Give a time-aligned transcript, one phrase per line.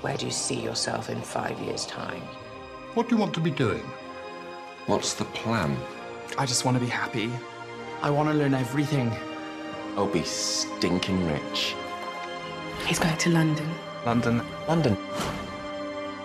[0.00, 2.22] Where do you see yourself in five years' time?
[2.94, 3.82] What do you want to be doing?
[4.86, 5.76] What's the plan?
[6.38, 7.30] I just want to be happy.
[8.00, 9.12] I want to learn everything.
[9.96, 11.74] I'll be stinking rich.
[12.86, 13.68] He's going to London.
[14.06, 14.42] London.
[14.66, 14.96] London.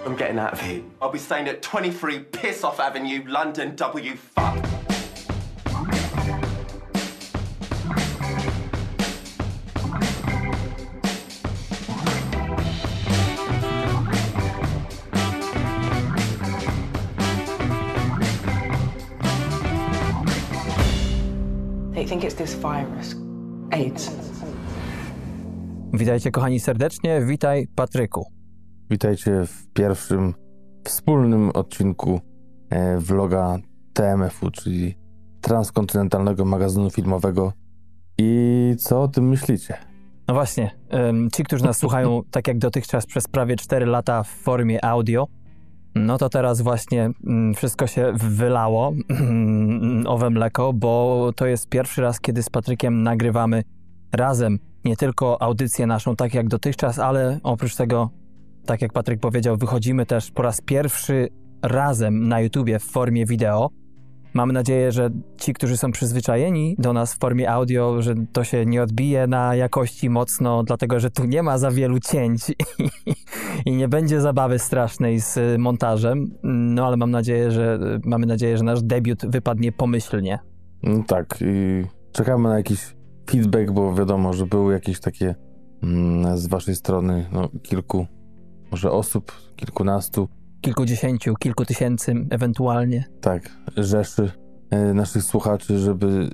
[0.05, 0.81] I'm getting out of here.
[1.01, 4.64] I'll be staying at 23 Piss Off Avenue, London, W fuck.
[22.19, 23.15] Think it's this virus,
[23.71, 24.11] AIDS.
[25.93, 28.25] Witajcie kochani serdecznie, witaj Patryku.
[28.89, 30.33] Witajcie w pierwszym
[30.83, 32.19] wspólnym odcinku
[32.69, 33.57] e, vloga
[33.93, 34.95] TMF-u, czyli
[35.41, 37.53] Transkontynentalnego Magazynu Filmowego.
[38.17, 39.77] I co o tym myślicie?
[40.27, 40.71] No właśnie,
[41.33, 45.27] ci, którzy nas słuchają tak jak dotychczas przez prawie 4 lata w formie audio,
[45.95, 48.93] no to teraz właśnie mm, wszystko się wylało,
[50.05, 53.63] owe mleko, bo to jest pierwszy raz, kiedy z Patrykiem nagrywamy
[54.11, 58.09] razem nie tylko audycję naszą tak jak dotychczas, ale oprócz tego,
[58.65, 61.27] tak jak Patryk powiedział, wychodzimy też po raz pierwszy
[61.61, 63.69] razem na YouTubie w formie wideo.
[64.35, 68.65] Mamy nadzieję, że ci, którzy są przyzwyczajeni do nas w formie audio, że to się
[68.65, 72.41] nie odbije na jakości mocno, dlatego że tu nie ma za wielu cięć
[73.65, 76.31] i nie będzie zabawy strasznej z montażem.
[76.43, 80.39] No ale mam nadzieję, że mamy nadzieję, że nasz debiut wypadnie pomyślnie.
[80.83, 82.95] No tak, i czekamy na jakiś
[83.29, 85.35] feedback, bo wiadomo, że były jakieś takie
[85.83, 88.07] mm, z waszej strony no, kilku,
[88.71, 90.27] może osób, kilkunastu,
[90.65, 93.03] Kilkudziesięciu, kilku tysięcy ewentualnie.
[93.21, 94.31] tak, rzeszy
[94.69, 96.29] e, naszych słuchaczy, żeby,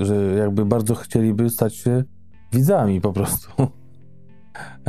[0.00, 2.04] y, że jakby bardzo chcieliby stać się
[2.52, 3.48] widzami po prostu.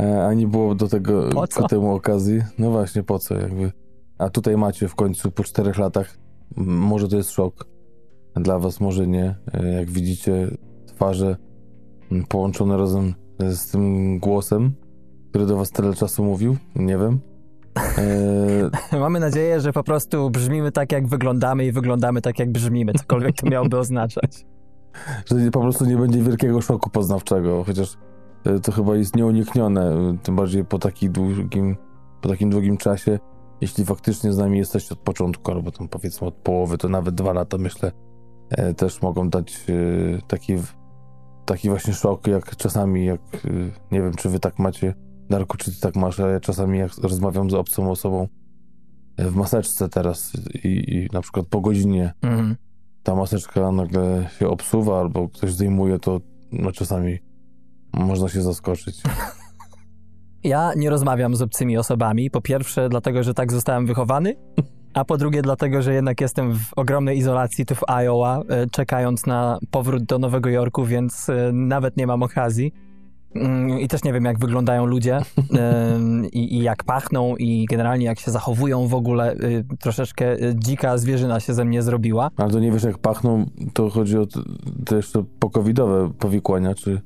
[0.00, 1.62] E, A nie było do tego Po co?
[1.62, 2.42] ku temu okazji.
[2.58, 3.72] No właśnie, po co jakby.
[4.18, 6.16] A tutaj macie w końcu po czterech latach.
[6.56, 7.66] Może to jest szok.
[8.34, 9.34] Dla was może nie.
[9.52, 10.48] E, Jak widzicie
[10.86, 11.36] twarze
[12.28, 14.72] połączone razem z tym głosem,
[15.30, 16.56] który do was tyle czasu mówił.
[16.74, 17.20] Nie wiem.
[18.92, 22.92] E, Mamy nadzieję, że po prostu brzmimy tak, jak wyglądamy i wyglądamy tak, jak brzmimy,
[22.92, 24.46] cokolwiek to miałoby oznaczać.
[25.26, 27.96] że po prostu nie będzie wielkiego szoku poznawczego, chociaż
[28.44, 31.76] e, to chyba jest nieuniknione, e, tym bardziej po, taki długim,
[32.20, 33.18] po takim długim czasie.
[33.60, 37.32] Jeśli faktycznie z nami jesteście od początku, albo tam powiedzmy od połowy, to nawet dwa
[37.32, 37.92] lata, myślę,
[38.76, 39.66] też mogą dać
[40.28, 40.54] taki,
[41.44, 43.20] taki właśnie szok, jak czasami, jak
[43.92, 44.94] nie wiem, czy wy tak macie,
[45.30, 48.28] Darku, czy ty tak masz, ale ja czasami jak rozmawiam z obcą osobą
[49.16, 50.32] e, w maseczce teraz
[50.64, 52.56] i, i na przykład po godzinie Mhm.
[53.02, 56.20] ta maseczka nagle się obsuwa albo ktoś zdejmuje, to
[56.52, 57.18] no, czasami
[57.92, 59.02] można się zaskoczyć.
[60.44, 62.30] Ja nie rozmawiam z obcymi osobami.
[62.30, 64.36] Po pierwsze, dlatego, że tak zostałem wychowany,
[64.94, 69.26] a po drugie, dlatego, że jednak jestem w ogromnej izolacji tu w Iowa, e, czekając
[69.26, 72.72] na powrót do Nowego Jorku, więc e, nawet nie mam okazji.
[73.34, 75.20] Mm, I też nie wiem, jak wyglądają ludzie
[76.32, 79.34] i, i jak pachną, i generalnie jak się zachowują w ogóle.
[79.34, 82.30] Y, Troszeczkę y, dzika zwierzyna się ze mnie zrobiła.
[82.36, 84.40] Ale to nie wiesz, jak pachną, to chodzi o t-
[84.86, 87.00] te jeszcze pokowidowe powikłania, czy...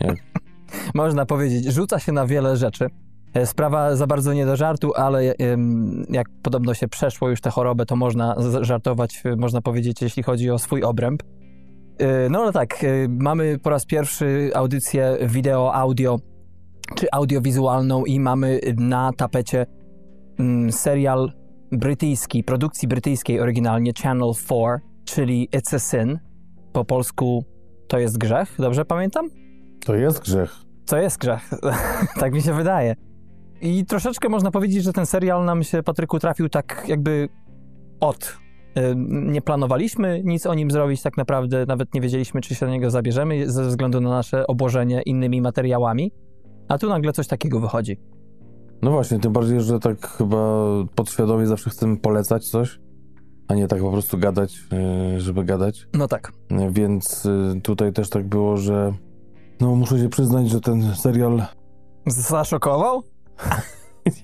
[0.94, 2.86] można powiedzieć, rzuca się na wiele rzeczy.
[3.34, 5.34] E, Sprawa za bardzo nie do żartu, ale
[6.10, 10.50] jak podobno się przeszło już tę chorobę, to można żartować, e, można powiedzieć, jeśli chodzi
[10.50, 11.22] o swój obręb.
[12.02, 16.18] E, No ale tak, e, mamy po raz pierwszy audycję wideo, audio
[16.94, 19.66] czy audiowizualną i mamy na tapecie
[20.38, 21.32] mm, serial
[21.72, 24.58] brytyjski, produkcji brytyjskiej oryginalnie Channel 4,
[25.04, 26.18] czyli It's a Sin.
[26.72, 27.44] Po polsku
[27.88, 29.30] to jest grzech, dobrze pamiętam?
[29.84, 30.54] To jest grzech.
[30.84, 31.50] Co jest grzech?
[32.20, 32.94] tak mi się wydaje.
[33.60, 37.28] I troszeczkę można powiedzieć, że ten serial nam się, Patryku, trafił tak jakby
[38.00, 38.41] od.
[39.06, 42.90] Nie planowaliśmy nic o nim zrobić tak naprawdę, nawet nie wiedzieliśmy, czy się do niego
[42.90, 46.12] zabierzemy ze względu na nasze obłożenie innymi materiałami,
[46.68, 47.96] a tu nagle coś takiego wychodzi.
[48.82, 50.36] No właśnie, tym bardziej, że tak chyba
[50.94, 52.80] podświadomie zawsze chcemy polecać coś,
[53.48, 54.60] a nie tak po prostu gadać,
[55.12, 55.88] yy, żeby gadać.
[55.94, 56.32] No tak.
[56.70, 58.92] Więc yy, tutaj też tak było, że
[59.60, 61.42] no muszę się przyznać, że ten serial
[62.06, 63.02] Zaszokował?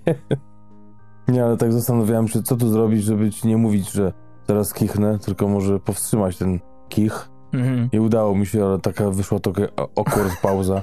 [1.28, 4.12] Nie, ale tak zastanawiałem się, co tu zrobić, żeby ci nie mówić, że
[4.48, 7.28] teraz kichnę, tylko może powstrzymać ten kich.
[7.52, 7.88] Mhm.
[7.92, 9.52] I udało mi się, ale taka wyszła to
[9.96, 10.82] awkward pauza.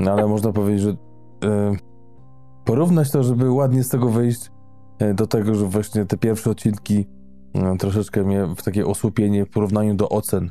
[0.00, 1.76] No ale można powiedzieć, że e,
[2.64, 4.50] porównać to, żeby ładnie z tego wyjść,
[4.98, 7.06] e, do tego, że właśnie te pierwsze odcinki
[7.54, 10.50] e, troszeczkę mnie w takie osłupienie w porównaniu do ocen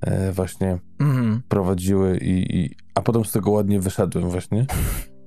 [0.00, 1.42] e, właśnie Mhm.
[1.48, 4.66] prowadziły i, i a potem z tego ładnie wyszedłem właśnie.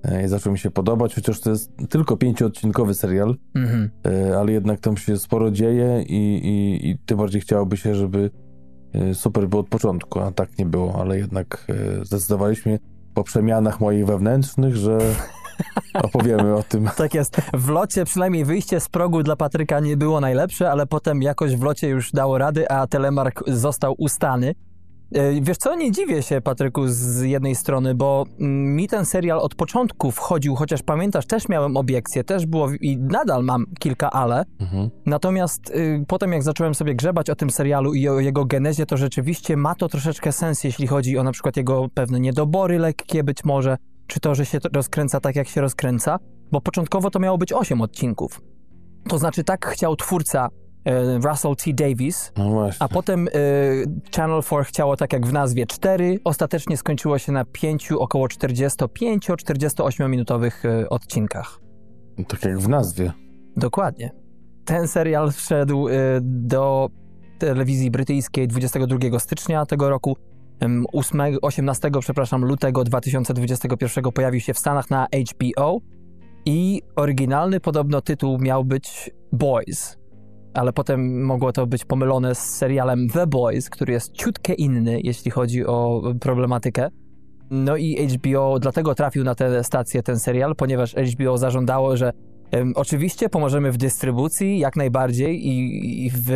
[0.04, 3.90] E, i zaczął mi się podobać, chociaż to jest tylko pięcioodcinkowy serial, Mhm.
[4.06, 8.32] e, ale jednak tam się sporo dzieje i, i, i tym bardziej chciałoby się, żeby
[8.94, 11.68] e, super było od początku, a tak nie było, ale jednak
[12.04, 12.80] zdecydowaliśmy
[13.14, 15.00] po przemianach moich wewnętrznych, że
[16.04, 16.90] opowiemy o tym.
[16.98, 17.42] Tak jest.
[17.54, 21.64] W locie przynajmniej wyjście z progu dla Patryka nie było najlepsze, ale potem jakoś w
[21.64, 24.56] locie już dało rady, a Telemark został ustany.
[25.16, 29.40] E, Wiesz co, nie dziwię się, Patryku, z jednej strony, bo mm, mi ten serial
[29.40, 34.44] od początku wchodził, chociaż pamiętasz, też miałem obiekcje, też było i nadal mam kilka ale.
[34.60, 34.90] Mhm.
[35.06, 38.98] Natomiast y, potem jak zacząłem sobie grzebać o tym serialu i o jego genezie, to
[38.98, 43.44] rzeczywiście ma to troszeczkę sens, jeśli chodzi o na przykład jego pewne niedobory lekkie być
[43.46, 46.20] może, czy to, że się to rozkręca tak, jak się rozkręca,
[46.52, 48.42] bo początkowo to miało być 8 odcinków.
[49.10, 50.50] To znaczy tak chciał twórca
[51.24, 51.74] Russell T.
[51.74, 53.32] Davis, No a potem y,
[54.16, 60.10] Channel 4 chciało tak jak w nazwie 4, ostatecznie skończyło się na 5 około 45-48
[60.10, 61.60] minutowych y, odcinkach.
[62.28, 63.12] Tak jak w nazwie.
[63.58, 64.12] Dokładnie.
[64.66, 65.88] Ten serial wszedł
[66.22, 66.90] do
[67.40, 70.18] telewizji brytyjskiej 22 stycznia tego roku.
[70.64, 75.80] Ym, 8, 18 przepraszam, lutego 2021 pojawił się w Stanach na HBO
[76.46, 79.98] i oryginalny podobno tytuł miał być Boys,
[80.54, 85.32] ale potem mogło to być pomylone z serialem The Boys, który jest ciutkę inny, jeśli
[85.32, 86.90] chodzi o problematykę.
[87.52, 92.12] No i HBO dlatego trafił na tę stację ten serial, ponieważ HBO zażądało, że
[92.52, 96.30] em, oczywiście pomożemy w dystrybucji jak najbardziej i, i w,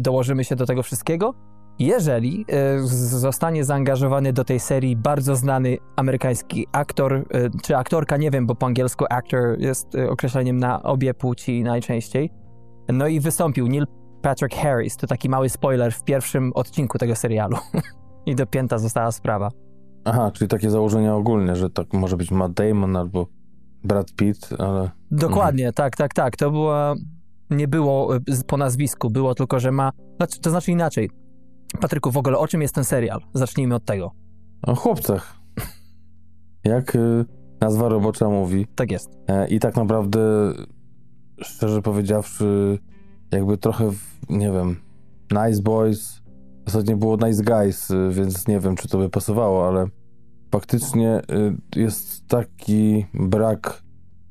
[0.00, 1.34] dołożymy się do tego wszystkiego,
[1.78, 2.78] jeżeli e,
[3.18, 7.24] zostanie zaangażowany do tej serii bardzo znany amerykański aktor, e,
[7.62, 12.30] czy aktorka, nie wiem, bo po angielsku actor jest e, określeniem na obie płci najczęściej.
[12.92, 13.86] No i wystąpił Neil
[14.22, 17.56] Patrick Harris, to taki mały spoiler w pierwszym odcinku tego serialu.
[18.26, 19.48] I dopięta została sprawa.
[20.04, 23.26] Aha, czyli takie założenia ogólne, że tak może być Matt Damon albo
[23.84, 26.36] Brad Pitt, ale Dokładnie, tak, tak, tak.
[26.36, 26.94] To była.
[27.50, 29.92] Nie było e, po nazwisku, było tylko, że ma.
[30.16, 31.10] Znaczy, to znaczy inaczej.
[31.80, 33.20] Patryku, w ogóle o czym jest ten serial?
[33.34, 34.10] Zacznijmy od tego.
[34.62, 35.36] o chłopcach.
[36.64, 37.24] Jak y,
[37.60, 38.66] nazwa robocza mówi.
[38.74, 39.10] Tak jest.
[39.28, 40.20] E, I tak naprawdę,
[41.40, 42.78] szczerze powiedziawszy,
[43.32, 44.76] jakby trochę, w, nie wiem,
[45.30, 46.22] Nice Boys,
[46.66, 49.86] ostatnio było Nice Guys, y, więc nie wiem, czy to by pasowało, ale
[50.52, 51.20] faktycznie
[51.76, 53.82] y, jest taki brak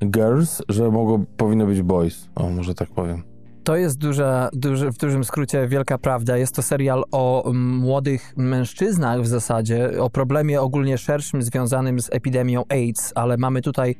[0.04, 2.28] girls, że mogło, powinno być boys.
[2.34, 3.22] O, może tak powiem.
[3.64, 6.36] To jest duża, duży, w dużym skrócie wielka prawda.
[6.36, 12.08] Jest to serial o mm, młodych mężczyznach w zasadzie, o problemie ogólnie szerszym związanym z
[12.12, 13.96] epidemią AIDS, ale mamy tutaj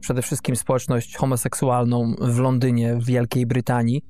[0.00, 4.02] przede wszystkim społeczność homoseksualną w Londynie, w Wielkiej Brytanii.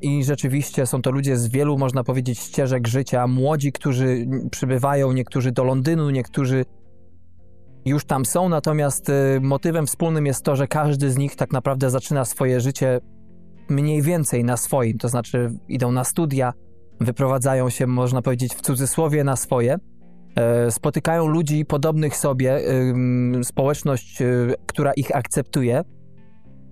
[0.00, 3.26] I rzeczywiście są to ludzie z wielu, można powiedzieć, ścieżek życia.
[3.26, 6.64] Młodzi, którzy przybywają, niektórzy do Londynu, niektórzy
[7.84, 11.90] już tam są, natomiast e, motywem wspólnym jest to, że każdy z nich tak naprawdę
[11.90, 13.00] zaczyna swoje życie
[13.68, 16.52] mniej więcej na swoim, to znaczy idą na studia,
[17.00, 19.78] wyprowadzają się, można powiedzieć, w cudzysłowie na swoje, e,
[20.70, 22.60] spotykają ludzi podobnych sobie,
[23.42, 25.82] społeczność, y, która ich akceptuje.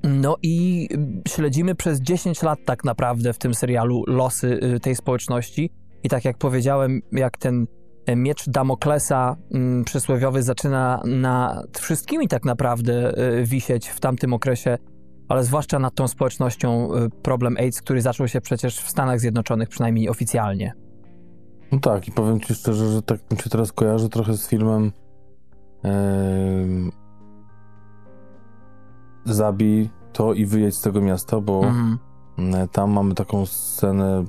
[0.05, 0.89] No i
[1.27, 5.71] y, śledzimy przez 10 lat tak naprawdę w tym serialu losy y, tej społeczności.
[6.03, 7.67] I tak jak powiedziałem, jak ten
[8.07, 9.37] e, miecz Damoklesa
[9.85, 13.15] przysłowiowy zaczyna nad wszystkimi tak naprawdę
[13.45, 14.79] wisieć w tamtym okresie
[15.29, 16.89] ale zwłaszcza nad tą społecznością
[17.23, 20.73] problem AIDS, który zaczął się przecież w Stanach Zjednoczonych, przynajmniej oficjalnie.
[21.73, 24.93] No tak, i powiem ci szczerze, że tak mi się teraz kojarzy trochę z filmem
[25.83, 26.91] em,
[29.25, 31.99] Zabij to i wyjedź z tego miasta, bo Mhm.
[32.55, 34.25] e, tam mamy taką scenę,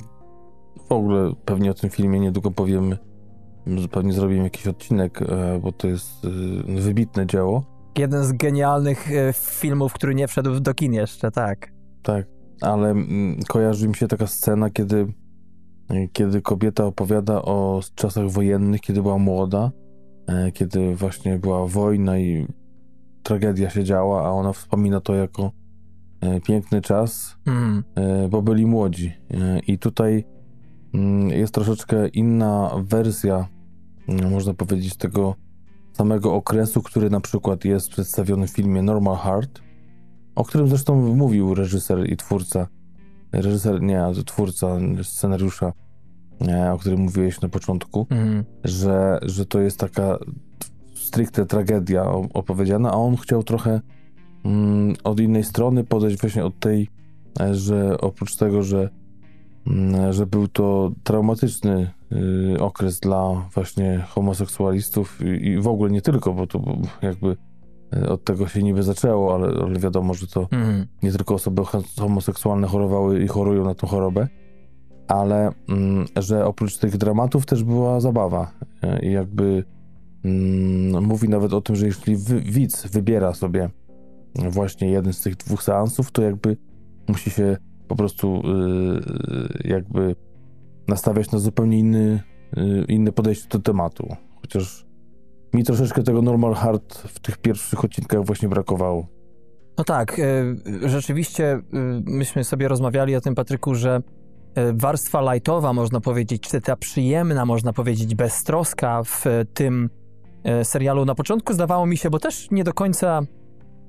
[0.90, 2.98] w ogóle pewnie o tym filmie niedługo powiemy,
[3.92, 7.64] pewnie zrobimy jakiś odcinek, e, bo to jest e, wybitne dzieło.
[7.98, 11.74] Jeden z genialnych filmów, który nie wszedł do kin jeszcze, tak.
[12.04, 12.26] Tak,
[12.62, 15.14] ale mm, kojarzy mi się taka scena, kiedy,
[16.14, 19.72] kiedy kobieta opowiada o czasach wojennych, kiedy była młoda,
[20.28, 22.48] e, kiedy właśnie była wojna i
[23.24, 25.52] tragedia się działa, a ona wspomina to jako
[26.22, 27.38] e, piękny czas,
[27.96, 29.14] e, bo byli młodzi.
[29.32, 30.26] E, I tutaj
[30.94, 33.48] mm, jest troszeczkę inna wersja,
[34.08, 35.36] mm, można powiedzieć, tego
[35.94, 39.62] samego okresu, który na przykład jest przedstawiony w filmie Normal Heart,
[40.36, 42.68] o którym zresztą mówił reżyser i twórca.
[43.34, 44.68] Reżyser, nie, twórca
[45.04, 45.74] scenariusza,
[46.48, 48.44] e, o którym mówiłeś na początku, Mhm.
[48.64, 50.18] że, że to jest taka
[50.96, 53.82] stricte tragedia opowiedziana, a on chciał trochę
[54.46, 56.90] mm, od innej strony podejść właśnie od tej,
[57.40, 58.90] e, że oprócz tego, że,
[59.68, 61.92] mm, że był to traumatyczny
[62.56, 66.62] y, okres dla właśnie homoseksualistów i, i w ogóle nie tylko, bo to
[67.02, 67.38] jakby
[68.10, 70.88] od tego się niby zaczęło, ale, ale wiadomo, że to Mhm.
[71.04, 71.62] nie tylko osoby
[72.00, 74.28] homoseksualne chorowały i chorują na tą chorobę,
[75.08, 78.52] ale mm, że oprócz tych dramatów też była zabawa.
[79.02, 79.64] I jakby
[80.26, 83.70] mm, mówi nawet o tym, że jeśli wy, widz wybiera sobie
[84.36, 86.58] właśnie jeden z tych dwóch seansów, to jakby
[87.08, 87.58] musi się
[87.88, 90.16] po prostu yy, jakby
[90.88, 92.24] nastawiać na zupełnie inny,
[92.56, 94.08] yy, inne podejście do tematu.
[94.42, 94.86] Chociaż
[95.54, 99.08] mi troszeczkę tego normal hard w tych pierwszych odcinkach właśnie brakowało.
[99.78, 101.62] No tak, e, rzeczywiście e,
[102.06, 104.02] myśmy sobie rozmawiali o tym, Patryku, że
[104.56, 109.90] e, warstwa lightowa, można powiedzieć, czy ta przyjemna, można powiedzieć, beztroska w tym
[110.64, 113.22] serialu na początku zdawało mi się, bo też nie do końca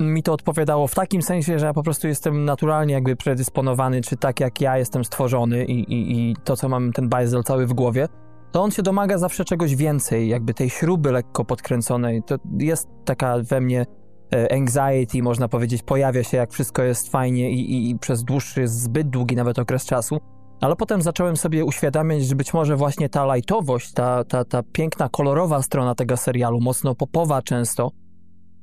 [0.00, 4.16] mi to odpowiadało w takim sensie, że ja po prostu jestem naturalnie jakby predysponowany, czy
[4.16, 7.72] tak jak ja jestem stworzony i, i, i to, co mam ten bajzel cały w
[7.72, 8.08] głowie,
[8.54, 12.22] to on się domaga zawsze czegoś więcej, jakby tej śruby lekko podkręconej.
[12.22, 13.86] To jest taka we mnie
[14.34, 18.68] e, anxiety, można powiedzieć, pojawia się, jak wszystko jest fajnie i, i, i przez dłuższy,
[18.68, 20.20] zbyt długi nawet okres czasu.
[20.60, 25.08] Ale potem zacząłem sobie uświadamiać, że być może właśnie ta lightowość, ta, ta, ta piękna,
[25.08, 27.90] kolorowa strona tego serialu, mocno popowa często,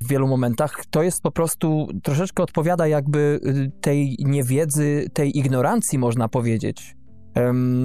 [0.01, 5.99] w wielu momentach, to jest po prostu troszeczkę odpowiada jakby y, tej niewiedzy, tej ignorancji,
[5.99, 6.95] można powiedzieć,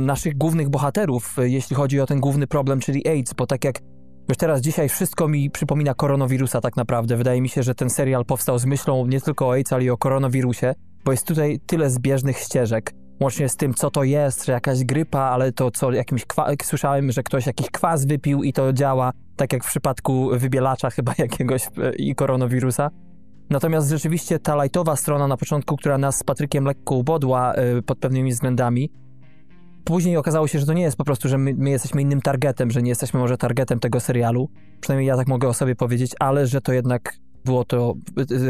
[0.06, 3.80] naszych głównych bohaterów, y, jeśli chodzi o ten główny problem, czyli AIDS, bo tak jak
[4.28, 7.16] już teraz dzisiaj wszystko mi przypomina koronawirusa tak naprawdę.
[7.16, 9.90] Wydaje mi się, że ten serial powstał z myślą nie tylko o AIDS, ale i
[9.90, 10.74] o koronawirusie,
[11.04, 12.92] bo jest tutaj tyle zbieżnych ścieżek.
[13.20, 16.46] Łącznie z tym, co to jest, że jakaś grypa, ale to co, jakimś kwa...
[16.62, 21.12] słyszałem, że ktoś jakiś kwas wypił i to działa, tak jak w przypadku wybielacza chyba
[21.18, 22.90] jakiegoś e, i koronawirusa.
[23.50, 27.98] Natomiast rzeczywiście ta lightowa strona na początku, która nas z Patrykiem lekko ubodła e, pod
[27.98, 28.90] pewnymi względami,
[29.86, 32.70] później okazało się, że to nie jest po prostu, że my, my jesteśmy innym targetem,
[32.70, 34.48] że nie jesteśmy może targetem tego serialu,
[34.80, 37.94] przynajmniej ja tak mogę o sobie powiedzieć, ale że to jednak było to,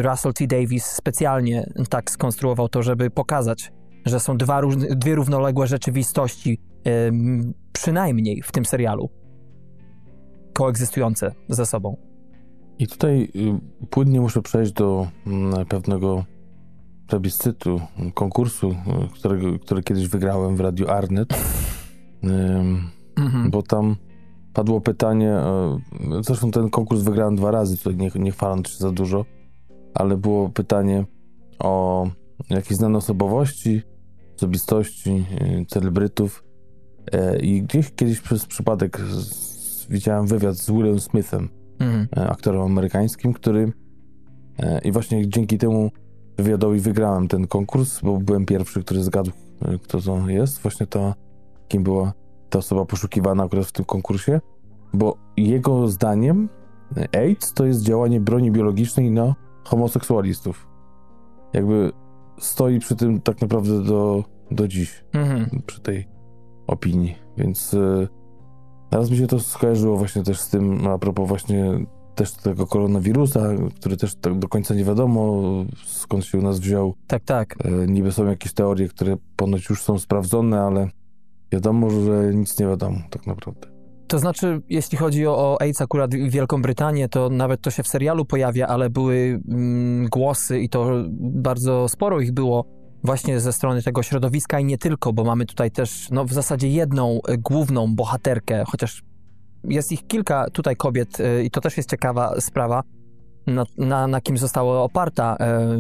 [0.03, 0.47] Russell T.
[0.47, 3.73] Davis specjalnie tak skonstruował to, żeby pokazać,
[4.07, 6.61] że są dwa dwie równoległe rzeczywistości,
[7.73, 9.11] przynajmniej w tym serialu,
[10.53, 11.97] koegzystujące ze sobą.
[12.79, 16.25] I tutaj y, płynnie muszę przejść do mm, pewnego
[17.07, 17.81] plebiscytu,
[18.15, 18.77] konkursu,
[19.15, 21.29] którego, który kiedyś wygrałem w Radiu Arnet,
[23.17, 23.51] Mhm.
[23.51, 23.97] bo tam
[24.53, 25.37] padło pytanie,
[26.19, 29.25] y, zresztą ten konkurs wygrałem dwa razy, tutaj nie, nie chwaląc się za dużo,
[29.95, 31.05] ale było pytanie
[31.59, 32.07] o
[32.51, 33.83] jakieś znane osobowości,
[34.37, 36.47] osobistości, y, celebrytów
[37.13, 39.01] E, i gdzieś kiedyś przez przypadek
[39.91, 41.49] widziałem wywiad z Willem Smithem,
[41.79, 42.09] Mhm.
[42.17, 43.73] e, aktorem amerykańskim, który
[44.59, 45.91] e, i właśnie dzięki temu
[46.37, 49.31] wywiadowi wygrałem ten konkurs, bo byłem pierwszy, który zgadł,
[49.63, 51.15] e, kto to jest, właśnie ta,
[51.69, 52.13] kim była
[52.51, 54.41] ta osoba poszukiwana akurat w tym konkursie,
[54.93, 56.49] bo jego zdaniem
[56.97, 60.69] e, AIDS to jest działanie broni biologicznej na homoseksualistów.
[61.53, 61.93] Jakby
[62.39, 65.63] stoi przy tym tak naprawdę do, do dziś Mhm.
[65.67, 66.09] przy tej
[66.67, 68.09] opinii, więc y,
[68.91, 71.87] teraz mi się to skojarzyło właśnie też z tym, a propos właśnie
[72.17, 73.41] też tego koronawirusa,
[73.81, 75.43] który też tak do końca nie wiadomo
[75.87, 76.95] skąd się u nas wziął.
[77.07, 77.67] Tak, tak.
[77.67, 80.89] Y, niby są jakieś teorie, które ponoć już są sprawdzone, ale
[81.53, 83.69] wiadomo, że nic nie wiadomo tak naprawdę.
[84.07, 87.83] To znaczy, jeśli chodzi o, o AIDS akurat i Wielką Brytanię, to nawet to się
[87.83, 92.65] w serialu pojawia, ale były mm, głosy i to bardzo sporo ich było
[93.05, 96.69] właśnie ze strony tego środowiska i nie tylko, bo mamy tutaj też no, w zasadzie
[96.69, 99.03] jedną y, główną bohaterkę, chociaż
[99.69, 102.83] jest ich kilka tutaj kobiet y, i to też jest ciekawa sprawa,
[103.47, 105.37] na, na, na kim została oparta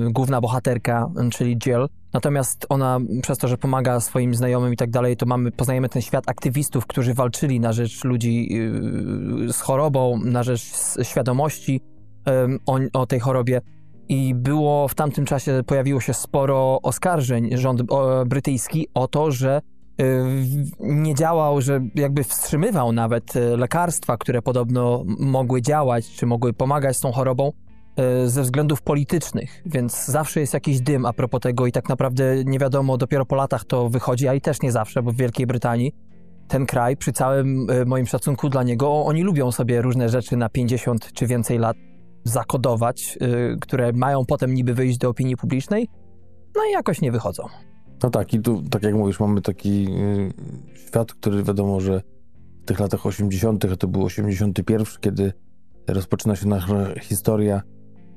[0.06, 1.86] y, główna bohaterka, y, czyli Jill.
[2.12, 6.02] Natomiast ona, przez to, że pomaga swoim znajomym i tak dalej, to mamy, poznajemy ten
[6.02, 11.80] świat aktywistów, którzy walczyli na rzecz ludzi yy, z chorobą, na rzecz świadomości
[12.66, 13.60] o, o tej chorobie.
[14.08, 17.82] I było w tamtym czasie, pojawiło się sporo oskarżeń rząd
[18.26, 19.60] brytyjski o to, że
[20.80, 26.96] nie działał, że jakby wstrzymywał nawet y, lekarstwa, które podobno mogły działać, czy mogły pomagać
[26.96, 27.52] z tą chorobą,
[27.96, 32.44] e, ze względów politycznych, więc zawsze jest jakiś dym a propos tego i tak naprawdę
[32.44, 35.46] nie wiadomo, dopiero po latach to wychodzi, a i też nie zawsze, bo w Wielkiej
[35.46, 35.92] Brytanii
[36.48, 41.12] ten kraj, przy całym moim szacunku dla niego, oni lubią sobie różne rzeczy na 50
[41.12, 41.76] czy więcej lat
[42.24, 43.18] zakodować,
[43.60, 45.88] które mają potem niby wyjść do opinii publicznej,
[46.56, 47.42] no i jakoś nie wychodzą.
[48.02, 50.32] No tak, i tu, tak jak mówisz, mamy taki y,
[50.74, 52.02] świat, który wiadomo, że
[52.62, 55.32] w tych latach 80., a to był 81, kiedy
[55.88, 57.62] rozpoczyna się nasza historia,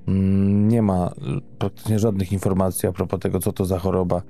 [0.07, 4.21] mm, nie ma y, praktycznie żadnych informacji a propos tego, co to za choroba.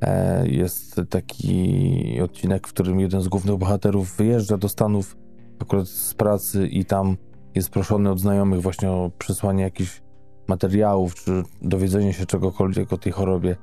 [0.00, 5.16] E, jest taki odcinek, w którym jeden z głównych bohaterów wyjeżdża do Stanów
[5.60, 7.16] akurat z pracy i tam
[7.54, 10.02] jest proszony od znajomych właśnie o przesłanie jakichś
[10.48, 13.56] materiałów, czy dowiedzenie się czegokolwiek o tej chorobie,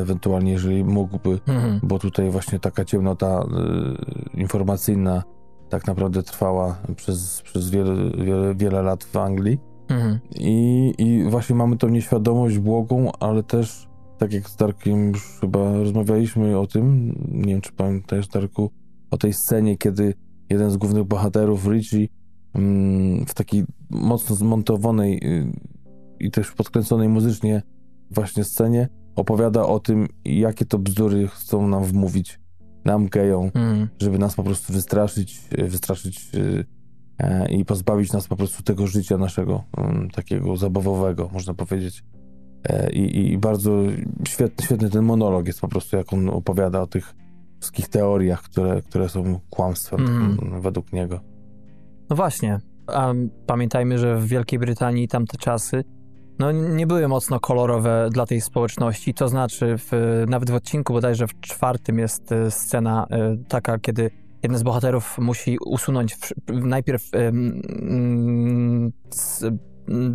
[0.00, 1.80] ewentualnie jeżeli mógłby, Mhm.
[1.82, 5.22] bo tutaj właśnie taka ciemnota e, informacyjna
[5.68, 9.58] tak naprawdę trwała przez, przez wiele, wiele, wiele lat w Anglii.
[9.88, 10.18] Mhm.
[10.34, 15.72] I, I właśnie mamy tą nieświadomość błogą, ale też, tak jak z Darkiem już chyba
[15.72, 18.70] rozmawialiśmy o tym, nie wiem czy pamiętasz Darku,
[19.10, 20.14] o tej scenie, kiedy
[20.50, 22.08] jeden z głównych bohaterów, Richie,
[22.54, 25.52] mm, w takiej mocno zmontowanej y,
[26.20, 27.62] i też podkręconej muzycznie
[28.10, 32.40] właśnie scenie opowiada o tym, jakie to bzdury chcą nam wmówić,
[32.84, 33.88] nam gejom, Mhm.
[34.02, 36.64] żeby nas po prostu wystraszyć, e, wystraszyć e,
[37.26, 42.04] e, i pozbawić nas po prostu tego życia naszego, mm, takiego zabawowego, można powiedzieć.
[42.64, 43.82] E, I, i bardzo
[44.28, 47.14] świetny, świetny ten monolog jest po prostu, jak on opowiada o tych
[47.60, 50.38] wszystkich teoriach, które, które są kłamstwem Mhm.
[50.42, 51.20] mm, według niego.
[52.10, 52.58] No właśnie.
[52.86, 53.12] A
[53.46, 55.84] pamiętajmy, że w Wielkiej Brytanii tamte czasy
[56.38, 59.14] no, nie były mocno kolorowe dla tej społeczności.
[59.14, 64.10] To znaczy, w, nawet w odcinku bodajże w czwartym jest e, scena e, taka, kiedy
[64.42, 69.44] jeden z bohaterów musi usunąć w, najpierw mm, z,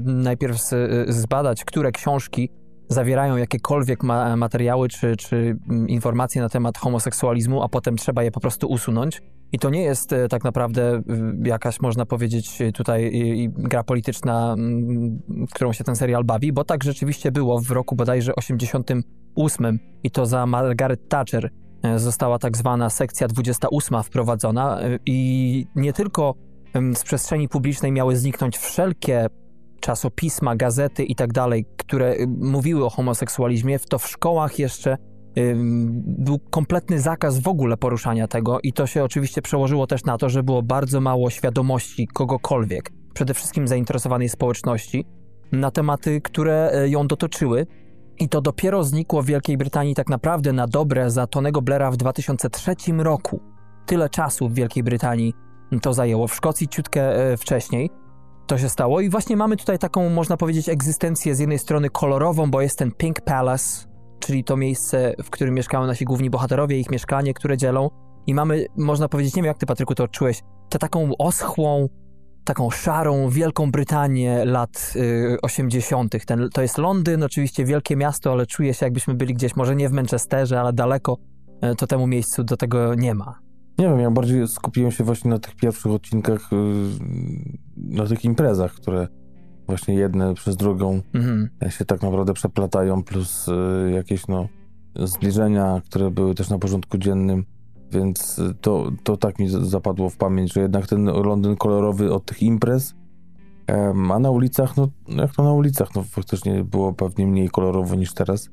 [0.03, 0.75] najpierw z,
[1.09, 2.49] zbadać, które książki
[2.93, 8.31] zawierają jakiekolwiek ma, materiały czy, czy mm, informacje na temat homoseksualizmu, a potem trzeba je
[8.31, 9.21] po prostu usunąć.
[9.51, 11.01] I to nie jest e, tak naprawdę
[11.43, 13.11] jakaś, można powiedzieć, tutaj
[13.57, 15.19] gra polityczna, mm,
[15.53, 20.25] którą się ten serial bawi, bo tak rzeczywiście było w roku bodajże 88 i to
[20.25, 21.49] za Margaret Thatcher
[21.83, 26.35] e, została tak zwana sekcja 28 wprowadzona e, i nie tylko
[26.73, 29.27] em, z przestrzeni publicznej miały zniknąć wszelkie
[29.81, 31.29] czasopisma, gazety i tak
[31.77, 34.97] które y, mówiły o homoseksualizmie, to w szkołach jeszcze
[35.37, 40.17] ym, był kompletny zakaz w ogóle poruszania tego i to się oczywiście przełożyło też na
[40.17, 45.05] to, że było bardzo mało świadomości kogokolwiek, przede wszystkim zainteresowanej społeczności,
[45.51, 47.67] na tematy, które e, ją dotoczyły.
[48.19, 51.97] I to dopiero znikło w Wielkiej Brytanii tak naprawdę na dobre za Tonego Blaira w
[51.97, 53.41] 2003 roku.
[53.85, 55.33] Tyle czasu w Wielkiej Brytanii
[55.81, 56.27] to zajęło.
[56.27, 57.89] W Szkocji ciutkę wcześniej
[58.47, 62.51] to się stało i właśnie mamy tutaj taką, można powiedzieć, egzystencję z jednej strony kolorową,
[62.51, 63.87] bo jest ten Pink Palace,
[64.19, 67.89] czyli to miejsce, w którym mieszkają nasi główni bohaterowie, ich mieszkanie, które dzielą.
[68.27, 71.89] I mamy, można powiedzieć, nie wiem jak ty Patryku to odczułeś, tę taką oschłą,
[72.43, 76.25] taką szarą Wielką Brytanię lat y, 80.
[76.25, 79.89] Ten, to jest Londyn, oczywiście wielkie miasto, ale czuję się jakbyśmy byli gdzieś, może nie
[79.89, 81.17] w Manchesterze, ale daleko,
[81.71, 83.50] y, to temu miejscu do tego nie ma.
[83.79, 88.73] Nie wiem, ja bardziej skupiłem się właśnie na tych pierwszych odcinkach, yy, na tych imprezach,
[88.73, 89.07] które
[89.67, 91.49] właśnie jedne przez drugą Mhm.
[91.69, 94.47] się tak naprawdę przeplatają, plus y, jakieś no,
[94.95, 97.45] zbliżenia, które były też na porządku dziennym,
[97.91, 102.25] więc y, to, to tak mi zapadło w pamięć, że jednak ten Londyn kolorowy od
[102.25, 102.95] tych imprez,
[104.09, 108.13] a na ulicach, no jak to na ulicach, no faktycznie było pewnie mniej kolorowo niż
[108.13, 108.49] teraz,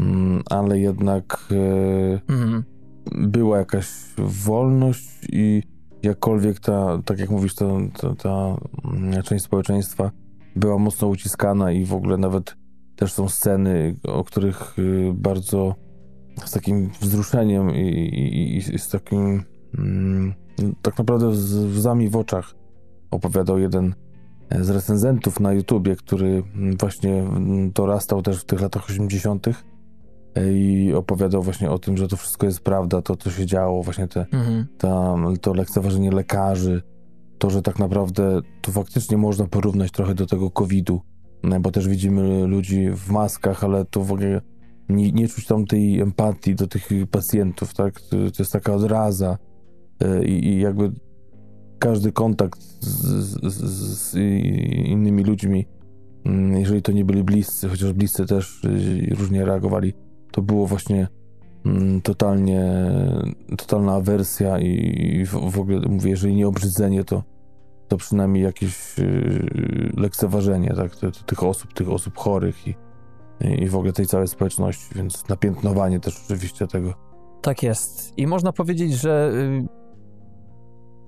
[0.00, 2.64] Mm, ale jednak y, Mhm.
[3.14, 5.62] Była jakaś wolność i
[6.02, 7.64] jakkolwiek ta, tak jak mówisz, ta,
[8.00, 8.56] ta, ta
[8.94, 10.10] mm, część społeczeństwa
[10.56, 12.56] była mocno uciskana i w ogóle nawet
[12.96, 15.74] też są sceny, o których y, bardzo
[16.44, 19.42] z takim wzruszeniem i, i, i- z takim
[19.78, 20.34] mm,
[20.82, 22.54] tak naprawdę z łzami w oczach
[23.10, 23.94] opowiadał jeden
[24.60, 27.24] z recenzentów na YouTubie, który mm, właśnie
[27.74, 29.46] dorastał też w tych latach 80.
[30.54, 34.08] i opowiadał właśnie o tym, że to wszystko jest prawda, to co się działo, właśnie
[34.08, 34.66] te, Mhm.
[34.78, 36.82] ta, to lekceważenie lekarzy,
[37.38, 41.00] to, że tak naprawdę to faktycznie można porównać trochę do tego COVID-u,
[41.42, 44.40] no, bo też widzimy ludzi w maskach, ale to w ogóle
[44.88, 48.00] nie, nie czuć tam tej empatii do tych pacjentów, tak?
[48.00, 49.38] To, to jest taka odraza
[50.00, 50.92] e, i, i jakby
[51.78, 52.86] każdy kontakt z,
[53.52, 53.64] z,
[54.00, 54.14] z,
[54.84, 55.66] innymi ludźmi,
[56.24, 58.62] mm, jeżeli to nie byli bliscy, chociaż bliscy też
[59.10, 59.94] różnie reagowali,
[60.30, 61.08] to było właśnie
[61.66, 62.62] mm, totalnie,
[63.56, 67.22] totalna awersja i, w, ogóle mówię, jeżeli nie obrzydzenie, to,
[67.88, 72.74] to przynajmniej jakieś yy, lekceważenie tak, ty- ty- tych osób, tych osób chorych i,
[73.40, 76.94] i w ogóle tej całej społeczności, więc napiętnowanie też oczywiście tego.
[77.42, 78.18] Tak jest.
[78.18, 79.68] I można powiedzieć, że y,